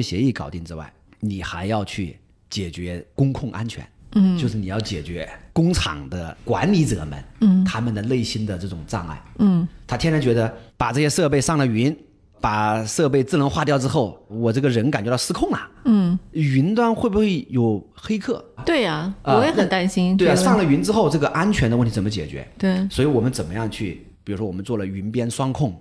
[0.00, 2.16] 协议搞定之外，你还要去
[2.48, 3.84] 解决工控安全。
[4.12, 11.94] 嗯，就是你要解决工厂的管理者们，嗯，他们的内心的这种障碍，嗯，他天天觉得把这些设备上了云，
[12.40, 18.44] 把设备智能化掉之后，我这个人感觉到失控了，嗯，云端会不会有黑客？
[18.64, 20.16] 对呀，我也很担心。
[20.16, 22.46] 对啊，上了云之后，这个安全的问题怎么解决？
[22.56, 24.06] 对，所以我们怎么样去？
[24.22, 25.74] 比如说，我们做了云边双控。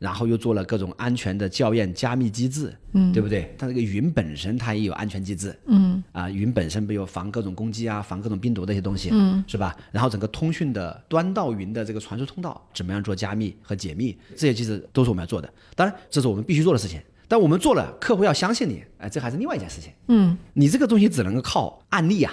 [0.00, 3.54] 然后又做了各种安全的校验加密机制，嗯，对不对？
[3.58, 9.76] 它这个云本身它也有安全机制，嗯，啊，云本身不有防各种攻击啊，防各种病毒这些东西，嗯，是吧？
[9.92, 15.52] 然后整个通讯的端到云的这个传输通道怎么样做加密和解密，这些机制都是我们要做的。
[15.76, 16.98] 当然，这是我们必须做的事情。
[17.28, 19.92] 但我们做了，客户要相信你，哎，这还是另外一件事情。
[20.08, 22.32] 嗯，你这个东西只能够靠案例啊。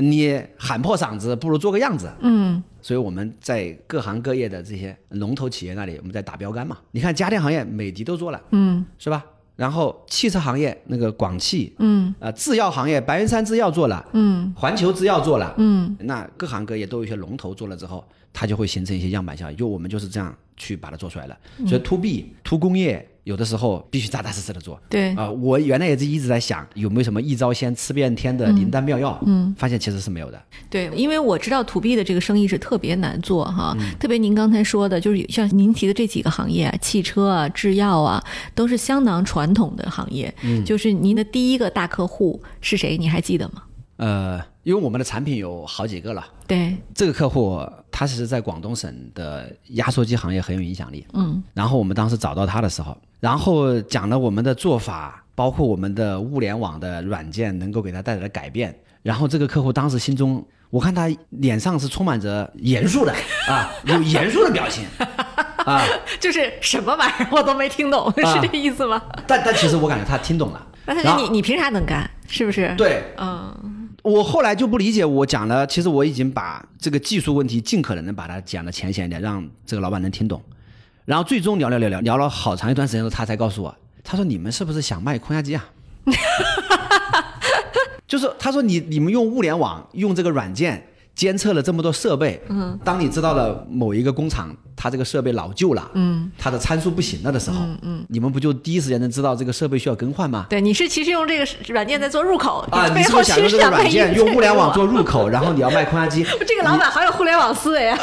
[0.00, 2.10] 你喊破嗓子，不如做个样子。
[2.20, 6.78] 嗯，所以我们在各行各业的这些龙头企业那里，我们在打标杆嘛。
[6.92, 9.24] 你看家电行业，美的都做了，嗯，是吧？
[9.56, 19.56] 然后汽车行业那个广汽，嗯，啊，制药行业白云山制药做了，嗯，环球制药做了，嗯，那各行各业都有一些龙头做了之后，它就会形成一些样板效应。
[19.56, 21.38] 就我们就是这样去把它做出来了。
[21.66, 23.08] 所以 to B to 工业。
[23.24, 24.80] 有的时候必须扎扎实实的做。
[24.88, 30.42] 对啊，我原来也是一直在想有没有什么一招鲜吃遍天的灵丹妙药，嗯，发现其实是没有的。
[30.70, 40.34] 对，因为我知道 to B 的这个生意是特别难做哈，特别您刚才说的，就是像您提的这几个行业，汽车啊、制药啊，都是相当传统的行业。
[40.42, 42.96] 嗯，就是您的第一个大客户是谁？
[42.96, 43.62] 你还记得吗？
[43.96, 46.22] 呃，因为我们的产品有好几个了。
[46.46, 47.58] 对，这个客户
[47.90, 51.06] 他其实在广东省的压缩机行业很有影响力。
[51.14, 52.94] 嗯，然后我们当时找到他的时候。
[53.18, 58.78] 然后讲了我们的做法，包括我们的物联网的软件能够给他带来的改变。
[59.02, 63.14] 然后这个客户当时心中，我看他脸上是充满着严肃的
[63.48, 64.84] 啊，有严肃的表情
[65.64, 65.82] 啊，
[66.20, 69.02] 就是什么玩意儿我都没听懂，是这意思吗？
[69.26, 70.66] 但但其实我感觉他听懂了。
[70.84, 72.08] 那他你你凭啥能干？
[72.26, 72.74] 是不是？
[72.76, 80.40] 对，嗯，我后来就不理解，我讲了，其实我已经把这个技术问题尽可能的把它讲的浅显一点，让这个老板能听懂。
[81.04, 85.68] 然后最终聊聊聊聊聊了好长一段时间后，他才告诉我，他说你们是不是想卖空压机啊？
[88.06, 90.84] 就是他说你你们用物联网用这个软件。
[91.18, 100.46] 监测了这么多设备，嗯，当你知道了某一个工厂它这个设备老旧了，嗯，它的参数不行了的时候，嗯嗯，你们不就第一时间能知道这个设备需要更换吗？
[100.48, 106.24] 对，你是其实用这个软件在做入口啊，你是不是想用这个软件用物联网做入口， 然后你要卖空压机？
[106.46, 107.98] 这个老板好有互联网思维啊！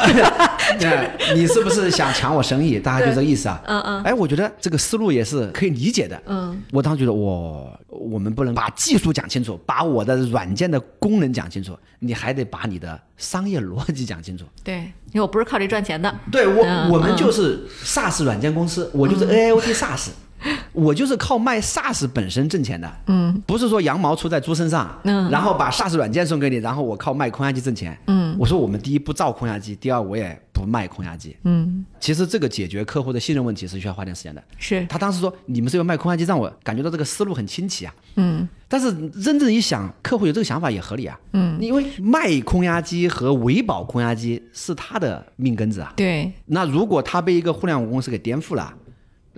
[0.78, 2.78] 对， 你是不是想抢我生意？
[2.78, 3.58] 大概就这个意思啊。
[3.64, 4.02] 嗯嗯。
[4.02, 6.22] 哎，我觉得这个思路也是可以理解的。
[6.26, 6.62] 嗯。
[6.72, 13.00] 我当时觉得，我我们不能把技术讲清楚，把我的软件的功能讲清楚，你还得把你的。
[13.16, 14.44] 商业逻辑讲清楚。
[14.62, 16.14] 对，因为我不是靠这赚钱的。
[16.30, 20.08] 对我，我们就是 SaaS 软件公司，我就是 AIoT SaaS。
[20.72, 34.84] 我就是靠卖 SaaS 本身挣钱的，嗯，不是说羊毛出在猪身上，嗯，然后把 SaaS 软件送给你，然后我靠卖空压机挣钱，嗯，我说我们第一不造空压机，第二我也不卖空压机，嗯，其实这个解决客户的信任问题是需要花点时间的，是。
[34.86, 48.72] 他当时说你们是要卖空压机，让我感觉到这个思路很清奇啊，嗯，但是真正一想，客户有这个想法也合理啊，嗯，因为卖空压机和维保空压机是他的命根子啊，对，那如果他被一个互联网公司给颠覆了。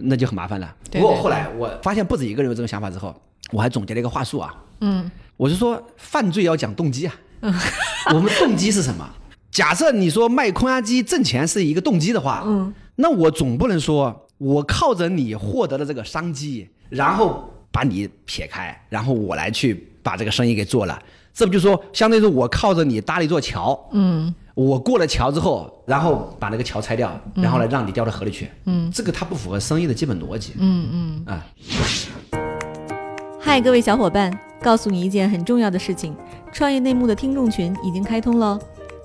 [0.00, 0.76] 那就很麻烦了。
[0.92, 3.12] 不过后来我发现不止一个人有这种想法之后，
[3.50, 4.54] 我还总结了一个话术啊。
[4.80, 7.12] 嗯，我是说犯罪要讲动机啊。
[7.40, 7.52] 嗯，
[8.14, 9.04] 我们动机是什么？
[9.50, 21.00] 假设你说卖空压机挣钱是一个动机的话，嗯，那我总不能说我靠着你获得了这个商机，然后把你撇开，然后我来去把这个生意给做了。
[21.32, 23.78] 这不就说相当于是我靠着你搭了一座桥？
[23.92, 24.34] 嗯。
[24.54, 28.48] 我过了桥之后，然后把那个桥拆掉，然后呢让你掉到河里去。
[28.64, 30.54] 嗯，这个它不符合生意的基本逻辑。
[30.58, 31.46] 嗯嗯啊。
[33.38, 36.16] 嗨，各位小伙伴，告诉你一件很重要的事情：
[36.52, 38.58] 创业内幕的听众群已经开通喽。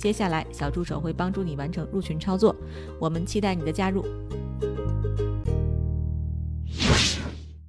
[0.00, 2.56] 接下来，小助手会帮助你完成入群操作。
[2.98, 4.02] 我们期待你的加入。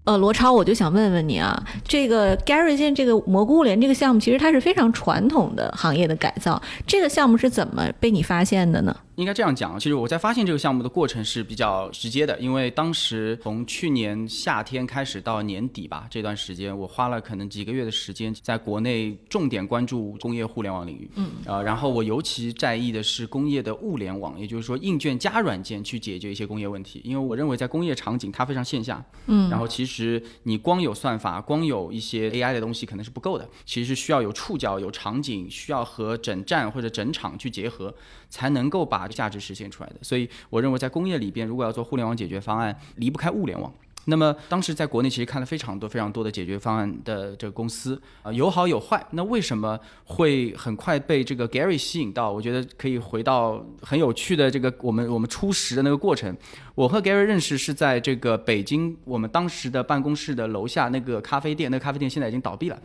[0.06, 8.96] 呃，罗超，我就想问问你啊，这个 Gary 现这个蘑菇物联这个项目，其实它是非常传统的行业的改造，这个项目是怎么被你发现的呢？
[9.22, 37.94] 应该这样讲，其实我在发现这个项目的过程是比较直接的，因为当时从去年夏天开始到年底吧，这段时间我花了可能几个月的时间，在国内重点关注工业互联网领域，嗯，呃，然后我尤其在意的是工业的物联网，也就是说硬件加软件去解决一些工业问题，因为我认为在工业场景它非常线下，嗯，然后其实你光有算法，光有一些 AI 的东西可能是不够的，其实需要有触角、有场景，需要和整站或者整场去结合，
[38.32, 43.72] 才能够把价值实现出来的，所以我认为在工业里边，如果要做互联网解决方案，离不开物联网。
[44.06, 49.06] 那么当时在国内其实看了非常多非常多的解决方案的这个公司啊，有好有坏。
[49.12, 52.32] 那为什么会很快被这个 Gary 吸引到？
[52.32, 56.36] 我觉得可以回到很有趣的这个我们我们初识的那个过程。
[56.74, 62.80] 我和 Gary 认识是在这个北京我们当时的办公室的楼下那个咖啡店，那个咖啡店现在已经倒闭了。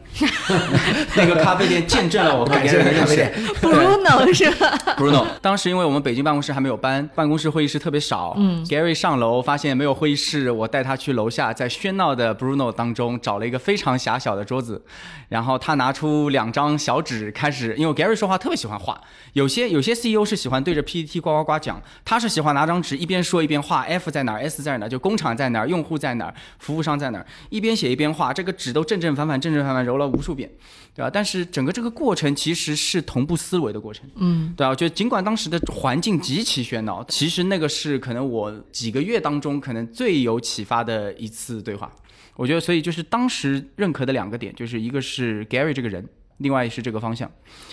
[1.16, 3.16] 那个咖啡店见证了我和 Gary 的认识。
[3.62, 8.34] Bruno 是吧？Bruno，当时因为我们北京办公室还没有搬，办公室会议室特别少。
[8.36, 14.84] 嗯，Gary 上楼发现没有会议室，我带他去楼下，在喧闹的 Bruno 当中找了一个非常狭小的桌子，
[15.28, 19.00] 然后他拿出两张小纸，开始，因为 Gary 说话特别喜欢画，
[19.32, 30.50] 有些有些 CEO 是喜欢对着 PPT 呱呱呱讲，他是喜欢拿张纸一边说一边画，F 在哪儿，S 在哪儿，就工厂在哪儿，用户在哪儿，服务商在哪儿，一边写一边画，这个纸都正正反反，正正反反揉了无数遍。
[30.94, 31.10] 对吧？
[31.12, 34.70] 但是整个这个过程其实是同步思维的过程，嗯，对啊。
[34.70, 41.90] 我觉得尽管当时的环境极其喧闹，其实那个是可能我几个月当中可能最有启发的一次对话。
[42.34, 46.06] 我觉得，所以就是当时认可的两个点，就是一个是 Gary 这个人。
[46.40, 47.32] 另外是这个方向，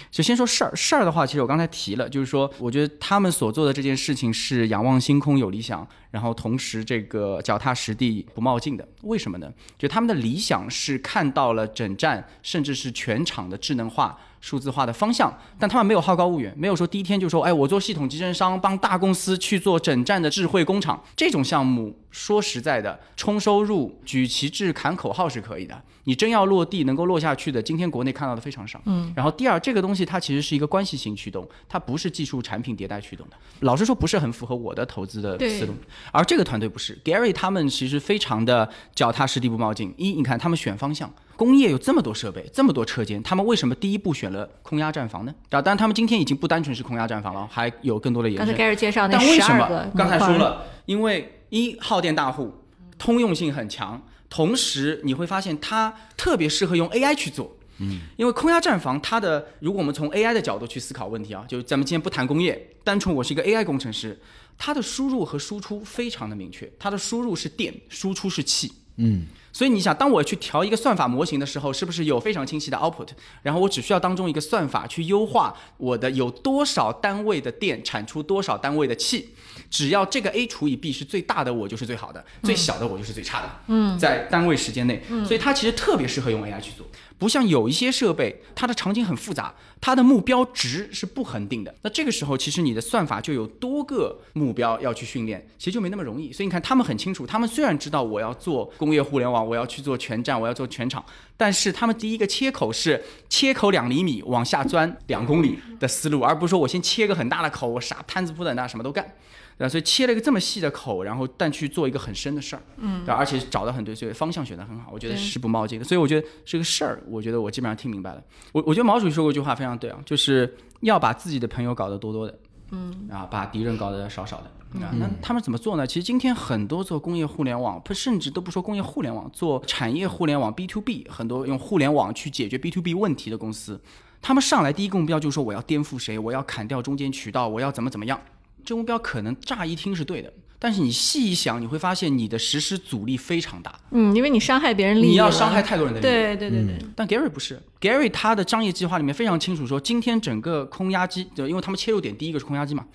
[0.10, 0.74] 就先说事儿。
[0.74, 8.88] 事儿的话，其实我刚才提了，就是说，我觉得他们所做的这件事情是仰望星空有理想，然后同时这个脚踏实地不冒进的。
[9.02, 9.52] 为什么呢？
[9.78, 14.18] 就他们的理想是看到了整站甚至是全场的智能化。
[14.44, 21.98] 数字化的方向，但他们没有好高骛远，没有说第一天就说，哎，我做系统集成商，帮大公司去做整站的智慧工厂这种项目。
[22.12, 28.80] 说实在的，冲收入、举旗帜、喊口号是可以的，你真要落地能够落下去的，今天国内看到的非常少。
[28.86, 29.12] 嗯。
[29.16, 33.38] 然后第二，这个东西它其实是一个关系型驱动，它不是技术产品迭代驱动的。
[33.62, 35.74] 老实说，不是很符合我的投资的思路。
[36.12, 39.92] 而这个团队不是，Gary 他们其实非常的脚踏实地不冒进。
[39.98, 41.12] 一，你看他们选方向。
[41.36, 45.34] 工业有这么多设备，这么多车间，他们为什么第一步选了空压站房呢？
[45.50, 48.46] 啊，当然他们今天已经不单纯是空压站房了，还有更多的延伸。
[48.46, 50.66] 刚才开始介绍那但为什么刚才说了？
[50.86, 52.54] 因为一耗电大户，
[52.98, 57.56] 通用性很强，同时你会发现它特别适合用 AI 去做。
[57.80, 64.20] 嗯，因为空压站房它的，如果我们从 AI 的角度去思考问题啊，就咱们今天不谈工业，单纯我是一个 AI 工程师，
[64.58, 68.72] 它的输入和输出非常的明确，它的输入是电，输出是气。
[68.98, 69.26] 嗯。
[69.56, 73.10] 所以你想，当我去调一个算法模型的时候，是不是有非常清晰的 output？
[73.44, 79.30] 然后我只需要当中一个算法去优化我的有多少单位的电产出多少单位的气，
[79.70, 83.50] 只要这个 A 除以 B 是最大的，我就是最好的；最小的我就是最差的。
[83.68, 86.88] 嗯，在单位时间内，所以它其实特别适合用 AI 去做。
[87.24, 91.74] 不像有一些设备，它的场景很复杂，它的目标值是不恒定的。
[91.82, 96.34] 那这个时候，其实你的算法就有多个目标要去训练，其实就没那么容易。
[96.34, 101.02] 所以你看，他们很清楚，他们虽然知道我要做工业互联网，我要去做全站，我要做全场，
[101.38, 109.10] 但是他们第一个切口是切口两厘米往下钻两公里的思路，而不是说我先切个很大的口，我啥摊子铺在那什么都干。
[109.58, 115.86] 对，所以切了一个这么细的口，然后但去做一个很深的事儿，嗯，而且找的很对，所以方向选的很好，我觉得是不冒进的。
[115.86, 118.24] 所以我觉得是个事儿，我觉得我基本上听明白了。
[118.52, 122.40] 我我觉得毛主席说过一句话非常对啊，就是要把自己的朋友搞得多多的，
[122.72, 124.52] 嗯，啊，把敌人搞得少少的。
[124.82, 125.86] 啊，那他们怎么做呢？
[125.86, 133.80] 其实今天很多做工业互联网，不甚至都不说工业互联网，做产业互联网 B to B，很多用互联网去解决 B to B 问题的公司，
[134.20, 138.20] 他们上来第一个目标就是说我要颠覆谁，我要砍掉中间渠道，我要怎么怎么样。
[138.64, 143.78] 这目标可能乍一听是对的，但是你细一想，你会发现你的实施阻力非常大。
[143.92, 146.10] 嗯，因为你伤害别人利益，你要伤害太多人的利益。
[146.10, 146.78] 对对对对。
[146.96, 152.86] 但 Gary 不是，Gary 他的商业计划里面非常清楚说，今天整个空压机，就因为他们切入点第一个是空压机嘛，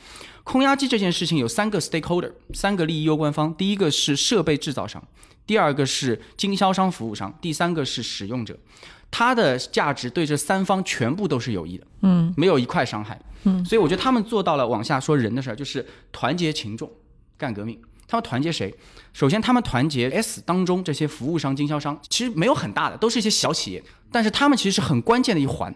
[0.44, 5.02] 空压机这件事情有三个 stakeholder，三个利益攸关方，第一个是设备制造商，
[5.46, 8.58] 第二个是经销商服务商，第三个是使用者。
[9.10, 13.18] 它的价值对这三方全部都是有益的，嗯，没有一块伤害。
[13.44, 16.90] 嗯，所以我觉得他们做到了往下说人的事儿，就是团结群众
[17.36, 17.78] 干革命。
[18.06, 18.74] 他们团结谁？
[19.12, 25.74] 首先，他们团结 S 当中这些服务商、经销商，其实没有很大的，都是一些小企业，但是他们其实是很关键的一环。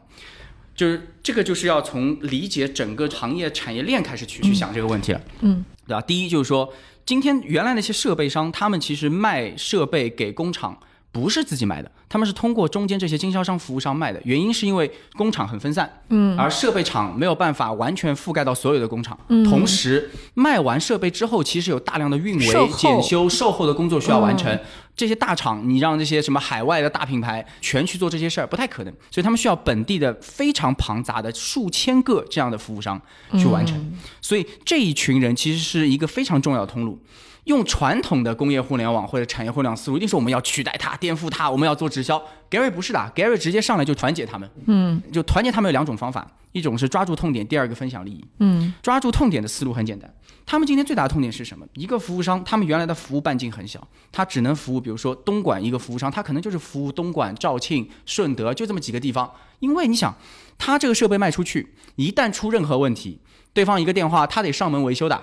[0.75, 5.21] 就是这个，就是要从理解整个行业产业链开始去去想这个问题了。
[5.41, 6.01] 嗯，对吧？
[6.01, 6.73] 第一就是说，
[7.05, 10.79] 今天原来那些设备商，他们其实卖设备给工厂。
[11.13, 14.19] 不是自己买的，他们是通过中间这些经销商、服务商卖的。
[14.25, 19.19] 原因是因为工厂很分散，嗯，而设备厂没有办法完全覆盖到所有的工厂。
[19.29, 24.59] 嗯，同时卖完设备之后，其实有大量的运维、检修、售后的工作需要完成。
[24.95, 28.93] 这些大厂，你让这些什么海外的大品牌全去做这些事儿，不太可能。
[29.11, 33.01] 所以他们需要本地的非常庞杂的数千个这样的服务商
[33.39, 33.93] 去完成。
[34.21, 36.99] 所以这一群人其实是一个非常重要的通路。
[37.45, 42.23] 用传统的工业互联网或者产业互联网思路，一定是我们要取代它、颠覆它，我们要做直销。
[42.49, 44.49] Gary 不是的，Gary 直接上来就团结他们。
[44.67, 48.25] 嗯，就团结他们有两种方法，一种是抓住痛点，第二个分享利益。
[48.39, 50.09] 嗯，抓住痛点的思路很简单，
[50.47, 51.67] 他们今天最大的痛点是什么？
[51.75, 59.29] 一个服务商，他们原来的服务半径很小，他只能服务，比如说东莞一个服务商，他可能就是服务东莞、肇庆、顺德，就这么几个地方。
[59.59, 60.15] 因为你想，
[60.59, 63.21] 他这个设备卖出去，一旦出任何问题，
[63.53, 65.21] 对方一个电话，他得上门维修的。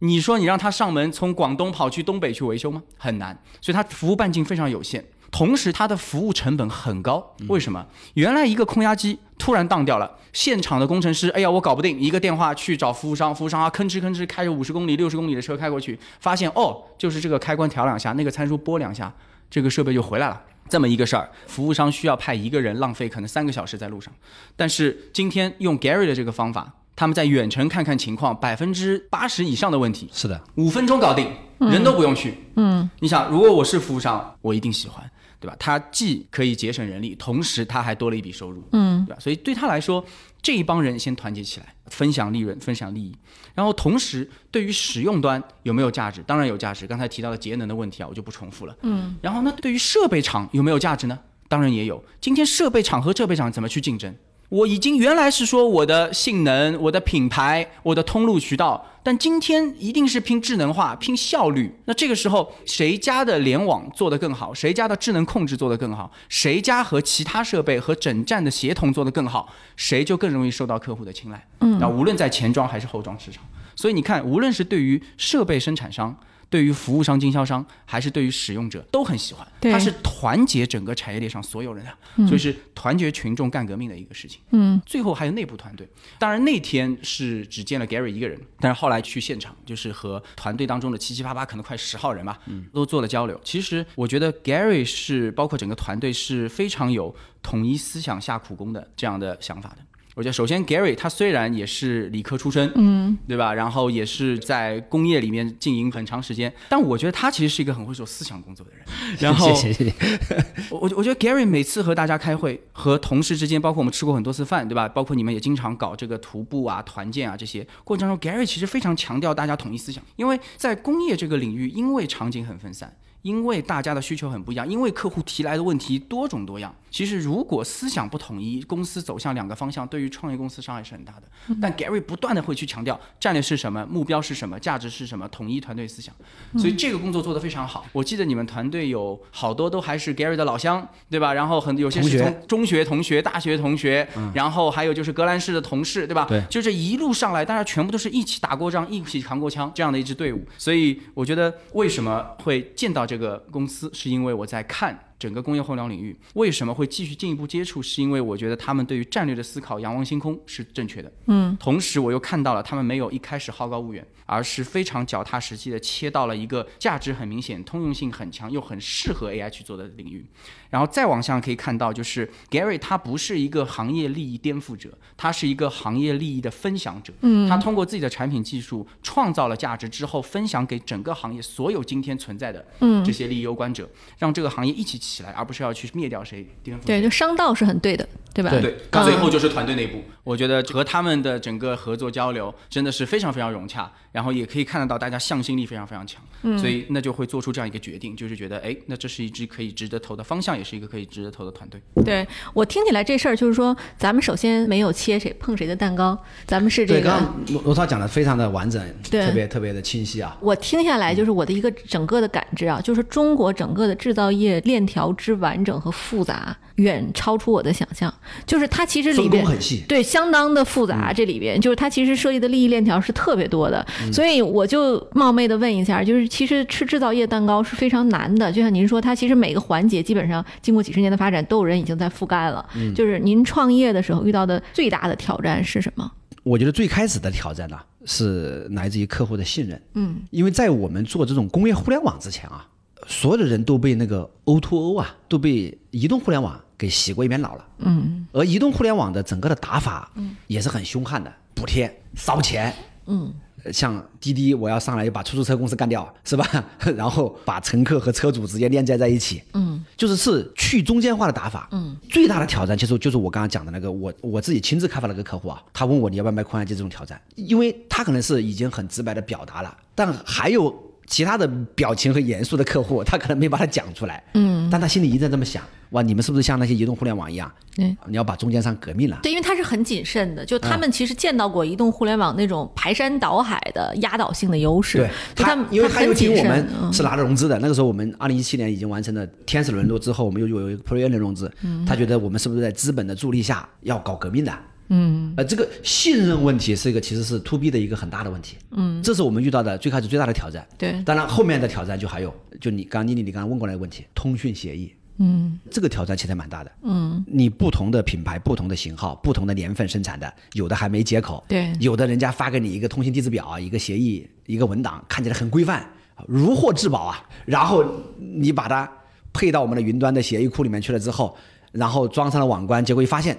[0.00, 2.82] 你说你让他上门从广东跑去东北去维修吗？
[2.98, 7.34] 很难，所以他服务半径非常有限，同时他的服务成本很高。
[7.48, 7.86] 为什么？
[8.12, 19.10] 原来一个空压机突然当掉了，现场的工程师，哎呀，我搞不定，一个电话去找服务商，服务商啊吭哧吭哧开着五十公里、六十公里的车开过去，发现哦，就是这个开关调两下，那个参数拨两下，
[19.48, 20.38] 这个设备就回来了。
[20.68, 24.12] 这么一个事儿，服务商需要派一个人，浪费可能三个小时在路上。
[24.56, 26.74] 但是今天用 Gary 的这个方法。
[26.96, 32.34] 他们在远程看看情况，百分之八十以上的问题是的，五分钟搞定，人都不用去。
[32.56, 35.54] 嗯，你想，如果我是服务商，我一定喜欢，对吧？
[35.58, 39.20] 他既可以节省人力，同时他还多了一笔收入，嗯，对吧？
[39.20, 40.02] 所以对他来说，
[40.40, 43.14] 这一帮人先团结起来，分享利润，分享利益。
[43.54, 46.22] 然后同时，对于使用端有没有价值？
[46.22, 46.86] 当然有价值。
[46.86, 48.74] 刚才提到的节能的问题啊，我就不重复了。
[48.82, 51.18] 嗯，然后呢，对于设备厂有没有价值呢？
[51.48, 52.02] 当然也有。
[52.20, 54.14] 今天设备厂和设备厂怎么去竞争？
[54.48, 61.74] 我已经原来是说我的性能、我的品牌、我的通路渠道，但今天一定是拼智能化、拼效率。
[61.86, 64.54] 那这个时候，谁家的联网做得更好？
[64.54, 66.10] 谁家的智能控制做得更好？
[66.28, 69.52] 谁家和其他设备和整站的协同做得更好？
[69.76, 71.44] 谁就更容易受到客户的青睐。
[71.60, 73.42] 嗯，那无论在前装还是后装市场，
[73.74, 76.16] 所以你看，无论是对于设备生产商。
[76.48, 79.46] 对于服务商、经销商，还是对于使用者，都很喜欢。
[79.60, 84.40] 它是团结整个产业链上所有人的，所以是团结群众干革命的一个事情。
[84.50, 85.88] 嗯，最后还有内部团队。
[86.18, 92.38] 当然那天是只见了 Gary 一个人，但是后来去现场，就是和团队当中的七七八八，可能快十号人吧，
[92.72, 93.40] 都做了交流。
[93.42, 99.78] 其实我觉得 Gary 是包括整个团队是非常有统一思想下苦功的这样的想法的。
[100.16, 103.52] 我觉得首先，Gary 他虽然也是理科出身，嗯，对吧？
[103.52, 108.82] 然后也是在工业里面经营很长时间，但我觉得他其实是一个很会做思想工作的人。
[109.20, 109.94] 然后，谢谢谢谢。
[110.72, 114.88] 我我觉得 Gary 每次和大家开会，和同事之间，包括我们吃过很多次饭，对吧？
[114.88, 122.90] 包括你们也经常搞这个徒步啊、团建啊这些过程中，Gary 其实非常强调大家统一思想，因为在工业这个领域，因为场景很分散。
[123.22, 126.72] 因为大家的需求很不一样，因为客户提来的问题多种多样。
[126.96, 131.24] 其实如果思想不统一，公司走向两个方向，对于创业公司伤害是很大的。
[131.60, 136.14] 但 Gary 不断的会去强调战略是什么，目标是什么，价值是什么，统一团队思想。
[136.56, 137.84] 所以这个工作做得非常好。
[137.92, 141.34] 我记得你们团队有好多都还是 Gary 的老乡，对吧？
[141.34, 146.24] 然后很有些是从中学同学、大学同学，然后还有就是格兰仕的同事，对吧？
[146.26, 150.42] 对，就这一路上来，大家全部都是一起打过仗、一起扛过枪这样的一支队伍。
[150.56, 153.16] 所以我觉得为什么会见到这个。
[153.16, 155.05] 这个公司是因为我在看。
[155.18, 157.82] 整个工业互联网领域为什么会继续进一步接触？
[157.82, 161.10] 是因为我觉得他们对于战略的思考，仰望星空是正确的。
[161.26, 170.26] 嗯，同时我又看到了他们没有一开始好高骛远，而是非常脚踏实地的切到了一个价值很明显、通用性很强又很适合 AI 去做的领域。
[170.68, 177.14] 然后再往下可以看到，就是 Gary 他不是一个行业利益颠覆者，他是一个行业利益的分享者。
[177.20, 182.66] 嗯，他通过自己的产品技术创造了价值之后，分享给整个行业所有今天存在的
[183.04, 183.88] 这些利益攸关者，
[184.18, 185.00] 让这个行业一起。
[185.06, 186.46] 起来，而不是要去灭掉谁。
[186.84, 188.50] 对，就商道是很对的，对吧？
[188.50, 190.02] 对，最后就是团队内部。
[190.26, 196.20] 我觉得和他们的整个合作交流真的是非常非常融洽，然后也可以看得到大家向心力非常非常强。
[196.42, 201.80] 嗯，所以那就会做出这样一个决定，就是觉得，哎，那这是一支可以值得投的方向，也是一个可以值得投的团队。
[202.04, 207.22] 对我听起来这事儿就是说，咱们首先没有切谁碰谁的蛋糕，咱们是这个。
[207.50, 210.36] 罗罗涛讲的非常的完整，特别特别的清晰啊。
[210.40, 216.56] 我听下来就是我的一个整个的感知啊，就是中国整个的制造业链条之完整和复杂。
[216.76, 218.12] 远超出我的想象，
[218.46, 232.64] 就是它其实里边很细，对相当的复杂，这里边就是它其实涉及的利益链条是特别多的，所以我就冒昧的问一下，就是其实吃制造业蛋糕是非常难的，就像您说，它其实每个环节基本上经过几十年的发展，都有人已经在覆盖了。
[232.94, 236.10] 就是您创业的时候遇到的最大的挑战是什么？
[236.42, 239.82] 我觉得最开始的挑战呢，是来自于客户的信任。
[239.94, 242.68] 嗯，因为在我们做这种工业互联网之前啊，
[243.08, 247.66] 所有的人都被那个 O to O 啊，都被移动互联网给洗过一遍脑了。
[247.78, 250.10] 嗯，而移动互联网的整个的打法，
[250.46, 252.74] 也是很凶悍的，补贴、烧钱。
[253.06, 253.32] 嗯。
[253.72, 256.46] 像滴滴，我要上来把出租车公司干掉，是吧？
[256.96, 270.72] 然后把乘客和车主直接链接在一起，嗯，就是是去中间化的打法，嗯，最大的挑战其实就是我刚刚讲的那个，我我自己亲自开发了个客户啊，他问我你要不要卖扩散机这种挑战，因为他可能是已经很直白的表达了，但还有
[271.06, 275.62] 其他的表情和严肃的客户，他可能没把它讲出来，嗯，但他心里一直这么想。
[275.90, 277.50] 哇，你们是不是像那些移动互联网一样？
[277.76, 279.20] 对，你要把中间商革命了。
[279.22, 284.98] 对，因为他是很谨慎的，就他们其实见到过移动互联网那种排山倒海的压倒性的优势。
[284.98, 291.50] 对，他因为他有请我们嗯是拿着融资的，那个时候我们二零一七年已经完成了天使轮落之后，我们又有一个 Pre A 的融资。
[291.86, 294.52] 他觉得我们是不是在资本的助力下要搞革命的？
[294.88, 298.56] 嗯，呃，这个信任问题是一个其实是 To B 的一个很大的问题。
[298.70, 300.66] 嗯，这是我们遇到的最开始最大的挑战。
[300.78, 304.92] 对，当然后面的挑战就还有，就你刚刚妮妮你刚刚问过来的问题，通讯协议。
[305.18, 306.70] 嗯，这个挑战其实蛮大的。
[306.82, 315.88] 嗯，你不同的品牌、不同的型号、不同的年份生产的，有的还没接口，对，有的人家发给你一个通信地址表、一个协议、一个文档，看起来很规范，
[316.28, 317.26] 如获至宝啊。
[317.46, 317.82] 然后
[318.18, 318.86] 你把它
[319.32, 321.34] 配到我们的云端的协议库里面去了之后，
[321.72, 323.34] 然后装上了网关，结果一发现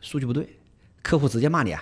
[0.00, 0.48] 数据不对，
[1.06, 1.80] 客户直接骂你啊，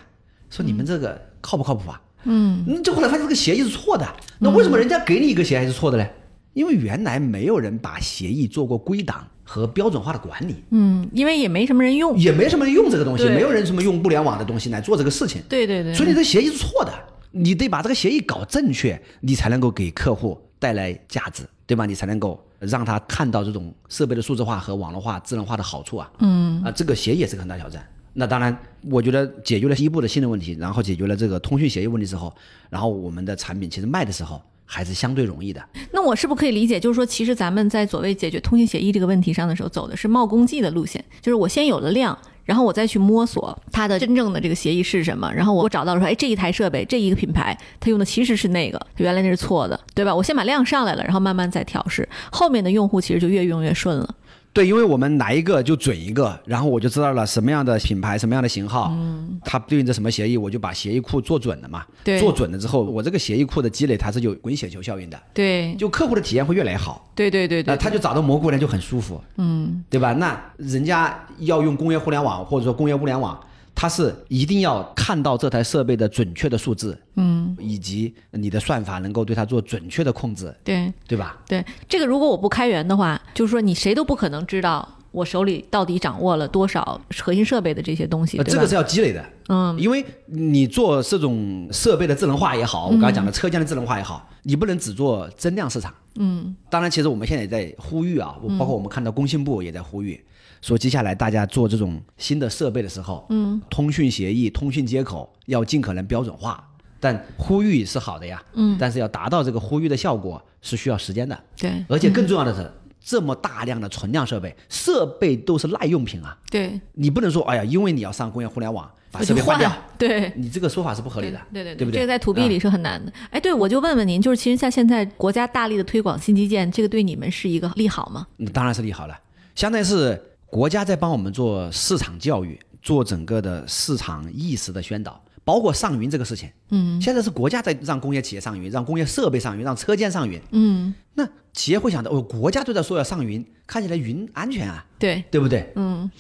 [0.51, 1.99] 说你们这个靠不靠谱啊？
[2.25, 4.07] 嗯，嗯，就后来发现这个协议是错的，
[4.39, 6.13] 那为什么人家给你一个协议是错的嘞？
[6.53, 16.93] 因为原来没有人把协议做过归档和标准化的管理，嗯，因为也没什么人用，也没什么人用这个东西，没有人什么用物联网的东西来做这个事情，对对对，所以你这协议是错的，
[17.31, 21.87] 你得把这个协议搞正确，你才能够给客户带来价值，对吧？
[21.87, 26.63] 你才能够让他看到这种设备的数字化和网络化、智能化的好处啊，嗯。
[26.63, 27.85] 啊，这个协议也是个很大挑战。
[28.17, 28.57] 那当然，
[28.91, 32.33] 我觉得解决了一步的新的问题，然后解决了这个通讯协议问题之后，
[32.71, 35.61] 然后我们的产品其实卖的时候还是相对容易的。
[35.91, 50.15] 那我是不是可以理解，就是说，其实咱们在所谓解决通信协议这个问题上的时候，走的是冒功绩的路线，就是我先有了量，然后我再去摸索它的真正的这个协议是什么，然后我找到了说，哎，这一台设备这一个品牌，它用的其实是那个，原来那是错的，对吧？
[50.15, 54.15] 我先把量上来了，然后慢慢再调试，后面的用户其实就越用越顺了。
[54.55, 59.39] 对，因为我们来一个就准一个，然后我就知道了什么样的品牌、什么样的型号，嗯。
[59.45, 61.85] 它对应着什么协议，我就把协议库做准了嘛。
[62.05, 62.21] 对。
[62.21, 67.11] 做准了之后，我这个协议库的积累它是有滚雪球效应的，对，就客户的体验会越来越好。
[67.17, 70.13] 对对对对，那他就找到蘑菇呢就很舒服，嗯，对吧？
[70.13, 73.39] 那人家要用工业互联网或者说工业物联网，
[73.75, 81.39] 他是一定要看到这台设备的准确的数字，嗯，以及你的算法能够对它做准确的控制，对对吧？
[81.49, 95.95] 对，这个如果我不开源的话，就是说你谁都不可能知道我手里到底掌握了多少核心设备的这些东西，这个是要积累的，嗯，因为你做这种设备的智能化也好，我刚才讲的车间的智能化也好，你不能只做增量市场。
[96.17, 100.21] 嗯，当然，其实我们现在也在呼吁啊，包括我们看到工信部也在呼吁，
[100.61, 106.69] 说接下来大家做这种新的设备的时候，嗯，通讯协议、通讯接口要尽可能标准化。
[107.01, 111.85] 但呼吁是好的呀，嗯，但是要达到这个呼吁的效果是需要时间的，对。
[111.87, 112.71] 而且更重要的是，
[113.05, 120.33] 这么大量的存量设备，设备都是耐用品啊，对，你不能说，哎呀，因为你要上工业互联网，把设备换掉， 对。
[120.35, 122.01] 你这个说法是不合理的，对对对不对？
[122.01, 123.13] 这个在 to B 里啊是很难的。
[123.31, 128.27] 哎，对，我就问问您，就是其实像现在国家大力的推广新基建，这个对你们是一个利好吗？
[128.39, 129.19] 嗯当然是利好了，
[129.55, 136.49] 相当于是国家在帮我们做市场教育，做整个的市场意识的宣导，包括上云这个事情。
[136.71, 140.41] 嗯现在是国家在让工业企业上云，让工业设备上云，让车间上云。
[140.53, 145.73] 嗯，那企业会想到，哦，国家都在说要上云，看起来云安全啊，对，对不对？
[145.77, 146.11] 嗯。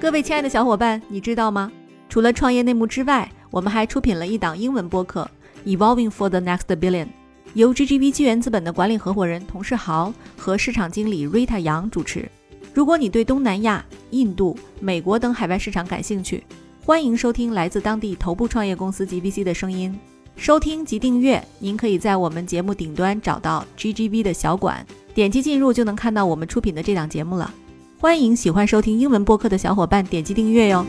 [0.00, 1.70] 各位亲爱的小伙伴，你知道吗？
[2.08, 5.28] 除了创业内幕之外，我们还出品了一档英文播客
[5.76, 7.06] 《Evolving for the Next Billion》，
[7.54, 12.30] 由 GGV 纪元资本的管理合伙人童世豪和市场经理 Rita 杨主持。
[12.72, 16.44] 如果你对东南亚、印度、美国等海外市场感兴趣，
[16.84, 19.98] 欢迎收听来自当地头部创业公司 GVC 的声音。
[20.36, 27.52] 收听及订阅，您可以在我们节目顶端找到 GGV 的小馆，点击进入就能看到我们出品的这档节目了。
[27.98, 30.84] 欢迎喜欢收听英文播客的小伙伴点击订阅哟。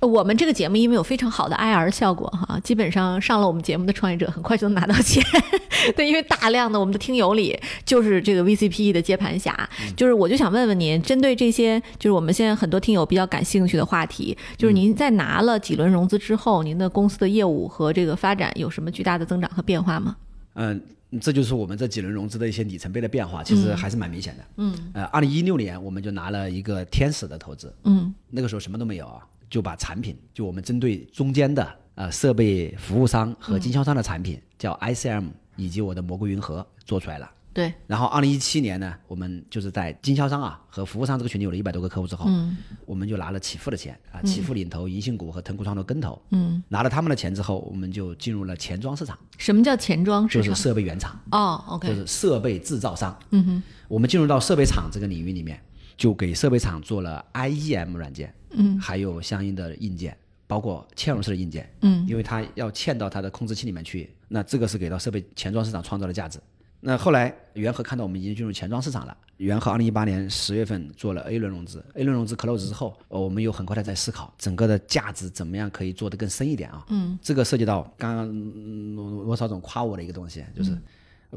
[0.00, 5.22] 我们这个节目因为有非常好的 IR 效果哈，基本上上了我们节目的创业者很快就能拿到钱，
[5.94, 20.16] 对，因为大量的我们的听友里就是这个 VCPE 的接盘侠，就是我就想问问您，针对这些就是我们现在很多听友比较感兴趣的话题，就是您在拿了几轮融资之后，您的公司的业务和这个发展有什么巨大的增长和变化吗？
[20.54, 20.80] 嗯，
[21.20, 24.44] 这就是我们这几轮融资的一些里程碑的变化，其实还是蛮明显的。
[24.56, 29.20] 嗯，呃，二零一六年我们就拿了一个天使的投资，嗯，那个时候什么都没有啊，
[29.50, 35.26] 就把产品，就我们针对中间的呃设备服务商和经销商的产品，叫 ICM
[35.56, 37.30] 以及我的蘑菇云盒做出来了。
[37.52, 50.42] 对，然后二零一七年呢，我们就是在经销商啊和服务商这个群里有了一百多个客户之后，嗯我们就拿了启富的钱啊，启富领投、银杏股和腾股创投跟投，嗯，拿了他们的钱之后，我们就进入了钱庄市场，什么叫钱庄市场？
[50.44, 51.20] 就是设备原厂。
[51.32, 53.18] 哦，OK，就是设备制造商。
[53.30, 55.60] 嗯哼，我们进入到设备厂这个领域里面，
[56.00, 66.40] 就给设备厂做了 IEM 软件，嗯，还有相应的硬件，包括嵌入式的硬件，嗯，因为它要嵌到它的控制器里面去，那这个是给到设备前装市场创造的价值。
[66.80, 76.82] 那后来元和看到我们已经进入钱庄市场了，元和二零一八年十月份做了 A 轮融资，A 轮融资 close 之后，呃我们又很快的在思考整个的价值怎么样可以做得更深一点啊。
[76.88, 80.74] 嗯，这个涉及到刚刚嗯罗罗少总夸我的一个东西，就是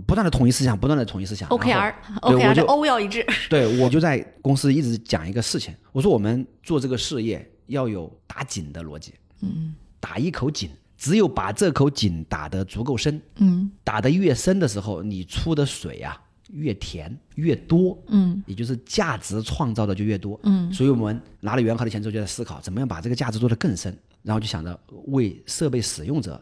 [0.08, 1.48] 不断的统一思想，不断的统一思想。
[1.50, 3.26] 然后 OKR 对 OKR 的 O 要一致。
[3.50, 16.20] 对，我就在公司一直讲一个事情，我说我们做这个事业要有打井的逻辑，嗯，打一口井，只有把这口井打得足够深，嗯打得越深的时候，你出的水啊
[16.50, 24.78] 越甜越多，嗯也就是价值创造的就越多，嗯，所以我们拿了元和的钱之后，就在思考怎么样把这个价值做得更深，然后就想着
[25.08, 26.42] 为设备使用者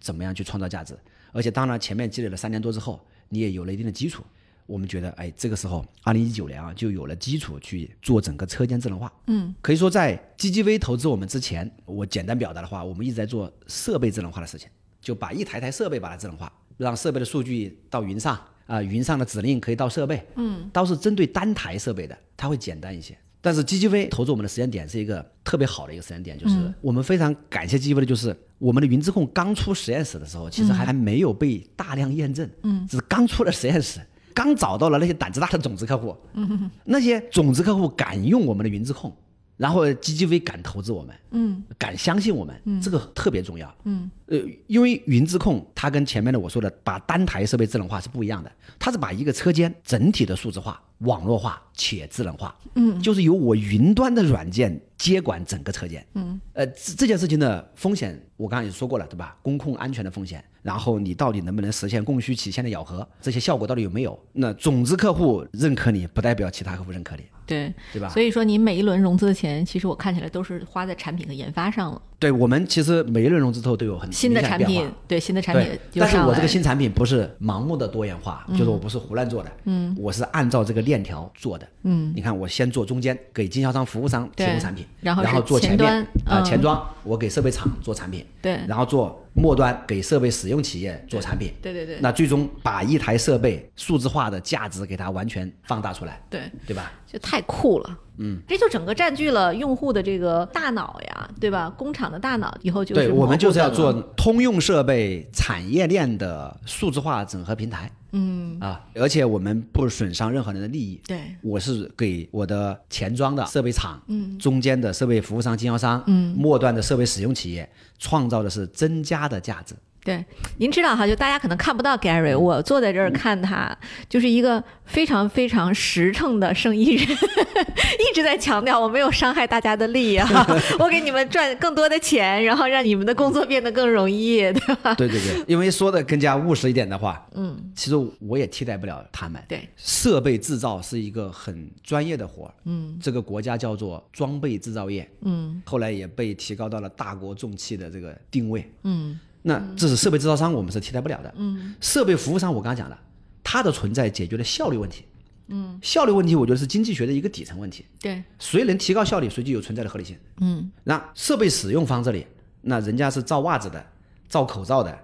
[0.00, 0.98] 怎么样去创造价值，
[1.32, 4.22] 而且当然前面积累了三年多之后，你也有了一定的基础，
[4.66, 14.68] 我们觉得哎，这个时候二零一九年啊就有了基础去做整个车间智能化，嗯，可以说在 GGV 投资我们之前，我简单表达的话，我们一直在做设备智能化的事情，
[15.00, 23.16] 就把一台台设备把它智能化，让设备的数据到云上啊、云上的指令可以到设备，嗯，倒是针对单台设备的，它会简单一些。
[23.40, 34.00] 但是 GGV 投资我们的时间点是一个特别好的一个时间点，就是我们非常感谢 GGV 的，就是我们的云智控刚出实验室的时候，其实还还没有被大量验证，嗯，只是刚出了实验室，
[34.34, 39.14] 刚找到了那些胆子大的种子客户，嗯，那些种子客户敢用我们的云智控，
[39.58, 42.80] 然后 GGV 敢投资我们，嗯，敢相信我们，嗯。
[42.80, 44.38] 这个特别重要，嗯，呃，
[44.68, 59.36] 因为云智控它跟前面的我说的把单台设备智能化是不一样的，它是把一个车间整体的数字化、网络化且智能化，嗯，就是由我云端的软件接管整个车间，嗯，呃，这这件事情的风险我刚刚也说过了，对吧？
[59.42, 64.18] 工控安全的风险，然后你到底能不能实现供需曲线的咬合，这些效果到底有没有？
[64.34, 68.10] 那种子客户认可你，不代表其他客户认可你，对，对吧？
[68.10, 72.02] 所以说你每一轮融资的钱，其实我看起来都是花在产品和研发上了。
[72.18, 96.90] 对我们其实每一轮融资之后都有很新的产品，对新的产品但是我这个新产品不是盲目的多元化，就是我不是胡乱做的，嗯，我是按照这个链条做的，嗯，你看我先做中间，给经销商、服务商提供产品，然后做前端啊、嗯前装我给设备厂做产品，对然后做末端给设备使用企业做产品，对对对那最终把一台设备数字化的价值给它完全放大出来，对，对吧？
[97.06, 97.98] 就太酷了。
[98.18, 101.70] 嗯，这就整个占据了用户的这个大脑呀，对吧？
[101.76, 107.90] 工厂的大脑以后就是对，我们就是要做通用设备产业链的数字化整合平台。
[108.12, 110.98] 嗯啊，而且我们不损伤任何人的利益。
[111.06, 119.74] 对我是给我的前装的设备厂，嗯，中间的设备服务商、经销商，嗯，末端的设备使用企业，创造的是增加的价值。
[120.08, 120.24] 对，
[120.56, 123.76] 您知道哈，就大家可能看不到 Gary，我坐在这儿看他，
[124.08, 127.06] 就是一个非常非常实诚的生意人，
[128.00, 130.46] 一直在强调我没有伤害大家的利益哈，
[130.80, 134.94] 我给你们赚更多的钱，然后让你们的工作变得更容易，对吧？
[134.94, 139.42] 对对对， 因为说的更加务实一点的话，嗯，其实我也替代不了他们。
[139.46, 148.66] 对，设备制造是一个很专业的活儿，嗯，这个国家叫做装备制造业，嗯后来也被提高到了大国重器的这个定位。
[148.84, 151.34] 嗯那这是设备制造商，我们是替代不了的。
[151.38, 153.00] 嗯，设备服务商，我刚刚讲了，
[153.42, 155.06] 它的存在解决了效率问题。
[155.46, 157.86] 嗯，效率问题，我觉得是经济学的一个底层问题。
[157.98, 160.14] 对，谁能提高效率，谁就有存在的合理性。
[160.40, 162.26] 嗯那设备使用方这里，
[162.60, 163.82] 那人家是造袜子的，
[164.28, 164.98] 造口罩的，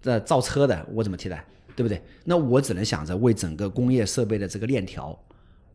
[0.00, 1.44] 这造车的，我怎么替代？
[1.76, 2.02] 对不对？
[2.24, 5.16] 那我只能想着为整个工业设备的这个链条，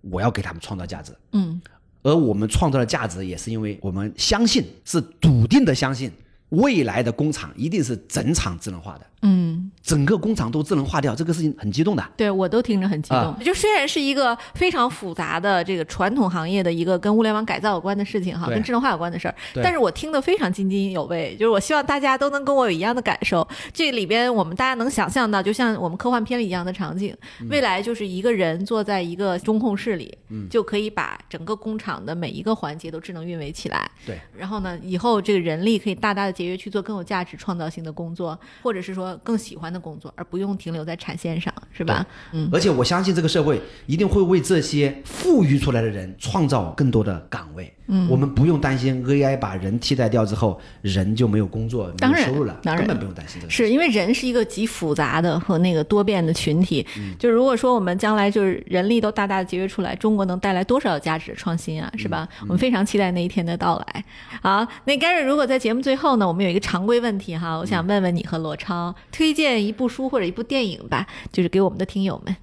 [0.02, 1.16] 我要给他们创造价值。
[1.34, 1.62] 嗯
[2.02, 6.12] 而我们创造的价值，也是因为我们相信，是笃定的相信，
[6.54, 12.04] 未来的工厂一定是整厂智能化的，嗯，整个工厂都智能化掉，这个事情很激动的。
[12.16, 13.18] 对我都听着很激动。
[13.18, 21.36] 啊就虽然是一个非常复杂的这个传统行业的一个跟物联网改造有关的事情哈，跟智能化有关的事儿，但是我听得非常津津有味。
[21.40, 23.48] 就是我希望大家都能跟我有一样的感受。
[23.74, 30.16] 这里边我们大家能想象到，就像我们科幻片里一样的场景，嗯未来就是一个人坐在一个中控室里，
[30.50, 33.90] 就可以把整个工厂的每一个环节都智能运维起来。
[34.06, 42.06] 对，然后呢，以后这个人力可以大大的节约，去做更有价值、创造性的工作，或者是说更喜欢的工作，而不用停留在产线上，是吧？
[42.32, 47.74] 嗯，而且我相信这个社会一定会为这些富裕出来的人创造更多的岗位。
[47.88, 53.52] 嗯，我们不用担心 AI 把人替代掉之后，人就没有工作、没有收入了，当然根本不用担心这个。
[53.52, 56.86] 是因为人是一个极复杂的和那个多变的群体。
[57.20, 62.28] 就是如果说我们将来就是人力都大大的节约出来，中国能带来多少有价值的创新啊，是吧？
[62.42, 64.06] 我们非常期待那一天的到来。
[64.42, 72.36] 好，那 Gary，如果在节目最后呢，我们有一个常规问题哈，我想问问你和罗超，推荐一部书或者一部电影吧，就是给我们的听友们。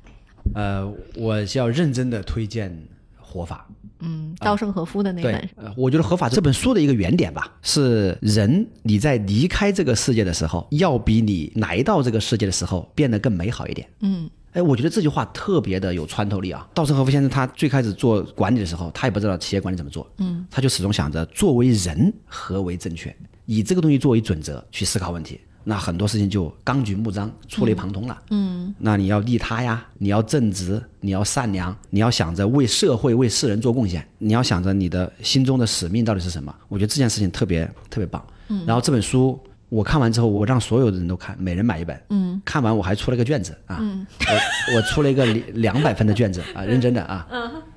[0.55, 2.70] 呃，我是要认真的推荐
[3.18, 3.66] 《活法》。
[4.01, 13.88] 嗯，稻盛和夫的那本，呃，我觉得《合法》这本书的一个原点吧，是人你在离开这个世界的时候，要比你来到这个世界的时候变得更美好一点。
[14.01, 16.68] 嗯哎，我觉得这句话特别的有穿透力啊！
[16.74, 23.14] 稻盛和夫先生他最开始做管理的时候，他也不知道企业管理怎么做，嗯，他就始终想着作为人何为正确，
[23.46, 25.40] 以这个东西作为准则去思考问题，
[25.70, 28.22] 那很多事情就纲举目张、触类旁通了。
[28.30, 36.52] 嗯那你要利他呀，你要正直，你要善良，你要想着为社会、为世人做贡献，你要想着你的心中的使命到底是什么。
[36.66, 38.20] 我觉得这件事情特别特别棒。
[38.48, 42.02] 嗯，然后这本书我看完之后，我让所有的人都看，每人买一本。
[42.08, 47.28] 嗯，看完我还出了个卷子啊，我我出了一个两两百分的卷子啊，认真的啊。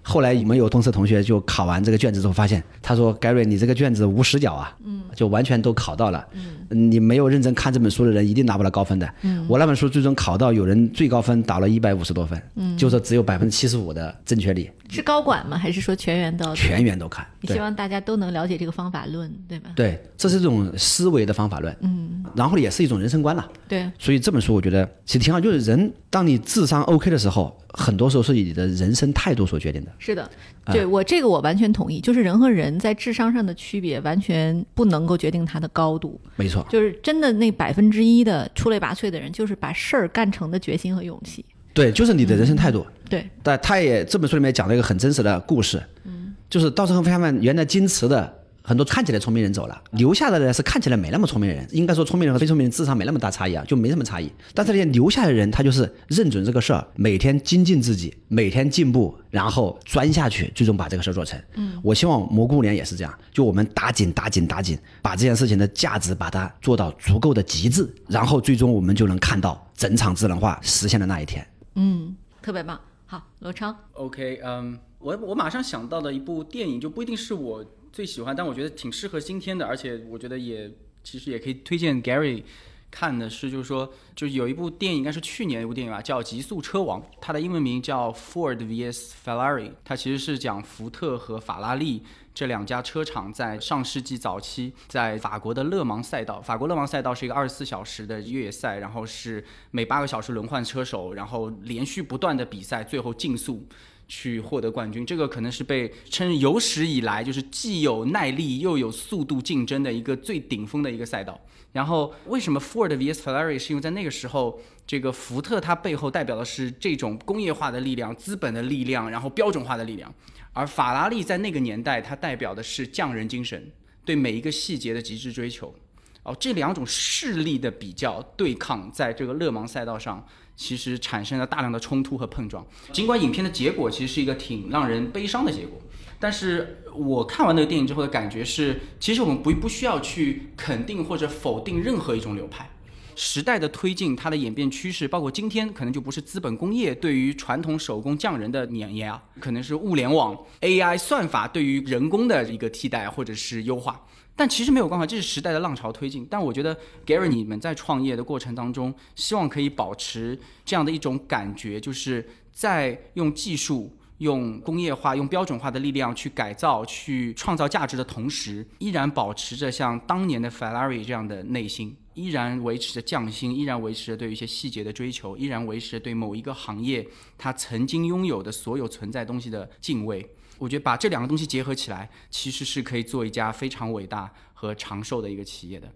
[0.03, 6.27] 后来我们有同事同学就考完这个卷子之后，发现他说：“Gary，你这个卷子无死角啊，嗯，就完全都考到了。
[6.33, 9.09] 嗯，你没有认真看这本书的人，一定拿不了高分的。
[9.21, 15.57] 嗯，我那本书最终考到有人最高分打了一百五十多分，嗯，就是只有百分之七十五的正确率，是高管吗？
[15.57, 16.53] 还是说全员都？
[16.53, 17.25] 全员都看。
[17.39, 19.69] 你希望大家都能了解这个方法论，对吧？
[19.75, 23.49] 对，这是一种思维的方法论，嗯，然后也是一种人生观了。
[23.69, 29.91] 对，所以这本书我觉得其实挺好，就是人当你智商 OK 的时候，很多时候是以你的人生态度所决定的。
[29.99, 30.29] 是的，
[30.67, 36.19] 对我这个我完全同意，就是人和人在智商上的区别，完全不能够决定他的高度。
[36.35, 41.43] 没错，就是真的那百分之一的出类拔萃的人，就是把事儿干成的决心和勇气。
[41.73, 42.85] 对，就是你的人生态度。
[43.09, 48.31] 对，但他也这本书里面讲了一个很真实的故事，嗯，就是稻盛和夫他们原来矜持的
[48.65, 54.31] 很多看起来聪明人走了，留下来的呢是看起来没那么聪明的人，应该说聪明人和非聪明人智商没那么大差异啊，就没什么差异。
[54.53, 61.37] 但是那些留下的人，他就是认准这个事儿，每天精进自己，每天进步，然后钻下去，最终把这个事儿做成。
[61.55, 71.45] 嗯，我希望蘑菇年也是这样，就我们打紧打紧打紧，把这件事情的价值把它做到足够的极致，然后最终我们就能看到整场智能化实现的那一天。
[71.75, 72.79] 嗯，特别棒。
[73.05, 80.69] 好，罗超，OK，嗯、我我马上想到的一部电影，就不一定是我最喜欢，但我觉得挺适合今天的，而且我觉得也
[81.03, 82.43] 其实也可以推荐 Gary
[82.89, 92.01] 看的是，就是说，就是有一部电影，应该是去年一部电影吧，叫《极速车王》，它的英文名叫 Ford vs Ferrari，它其实是讲福特和法拉利
[92.33, 103.67] 这两家车厂在上世纪早期，在法国的勒芒赛道，法国勒芒赛道是一个二十四小时的越野赛，然后是每八个小时轮换车手，然后连续不断的比赛，最后竞速。
[104.15, 111.39] 去获得冠军，这个可能是被称有史以来就是既有耐力又有速度竞争的一个最顶峰的一个赛道。
[111.71, 120.13] 然后为什么 Ford vs Ferrari 是因为在那个时候，这个福特它背后代表的是这种工业化的力量、资本的力量，然后标准化的力量，
[120.53, 123.71] 而法拉利在那个年代它代表的是匠人精神，
[124.05, 125.73] 对每一个细节的极致追求。
[126.21, 130.25] 哦，这两种势力的比较对抗，在这个勒芒赛道上，
[130.55, 132.65] 其实产生了大量的冲突和碰撞。
[132.91, 135.81] 尽管影片的结果其实是一个挺让人悲伤的结果，
[136.19, 142.69] 但是我看完那个电影之后的感觉是，其实我们不不需要去肯定或者否定任何一种流派。
[143.15, 154.03] 时代的推进，它的演变趋势，包括今天可能就不是资本工业对于传统手工匠人的碾压，可能是物联网、AI 算法对于人工的一个替代或者是优化。
[154.35, 156.25] 但其实没有办法，这是时代的浪潮推进。
[156.29, 156.75] 但我觉得
[157.05, 177.07] Gary 你们在创业的过程当中，希望可以保持这样的一种感觉，就是在用技术、用工业化、用标准化的力量去改造、去创造价值的同时，依然保持着像当年的 Ferrari 这样的内心，依然维持着匠心，依然维持着对一些细节的追求，依然维持着对某一个行业
[177.37, 180.27] 它曾经拥有的所有存在东西的敬畏。
[180.57, 185.87] 我觉得把这两个东西结合起来，其实是可以做一家非常伟大和长寿的一个企业的。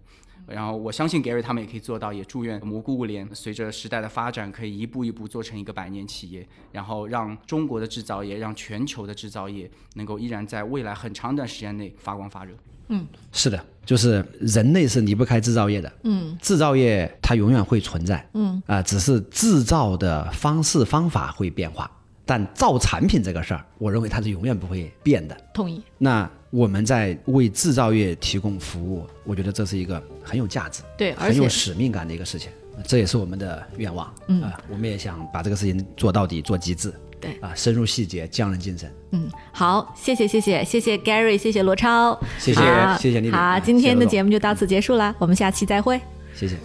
[0.46, 12.54] 然后我相信 Gary 他们也可以做到，也祝愿蘑菇物联随着时代的发展，可以一步一步做成一个百年企业，然后让中国的制造业，让全球的制造业能够依然在未来很长一段时间内发光发热。
[12.90, 15.92] 嗯是的，就是人类是离不开制造业的。
[16.04, 18.26] 嗯，制造业它永远会存在。
[18.32, 21.90] 嗯啊、只是制造的方式方法会变化，
[22.28, 25.34] 但造产品这个事儿，我认为它是永远不会变的。
[25.54, 25.82] 同意。
[25.96, 32.50] 那我们在为制造业提供服务，我觉得这是一个很有价值、对，很有使命感的一个事情。
[32.86, 34.12] 这也是我们的愿望。
[34.26, 36.92] 嗯啊、我们也想把这个事情做到底、做极致。
[37.20, 38.92] 对啊、深入细节，匠人精神。
[39.10, 46.00] 嗯，好，谢谢谢谢谢谢 Gary，谢谢罗超，谢谢好谢谢丽丽好，啊今天的节目就到此结束了，我们下期再会。
[46.34, 46.56] 谢谢。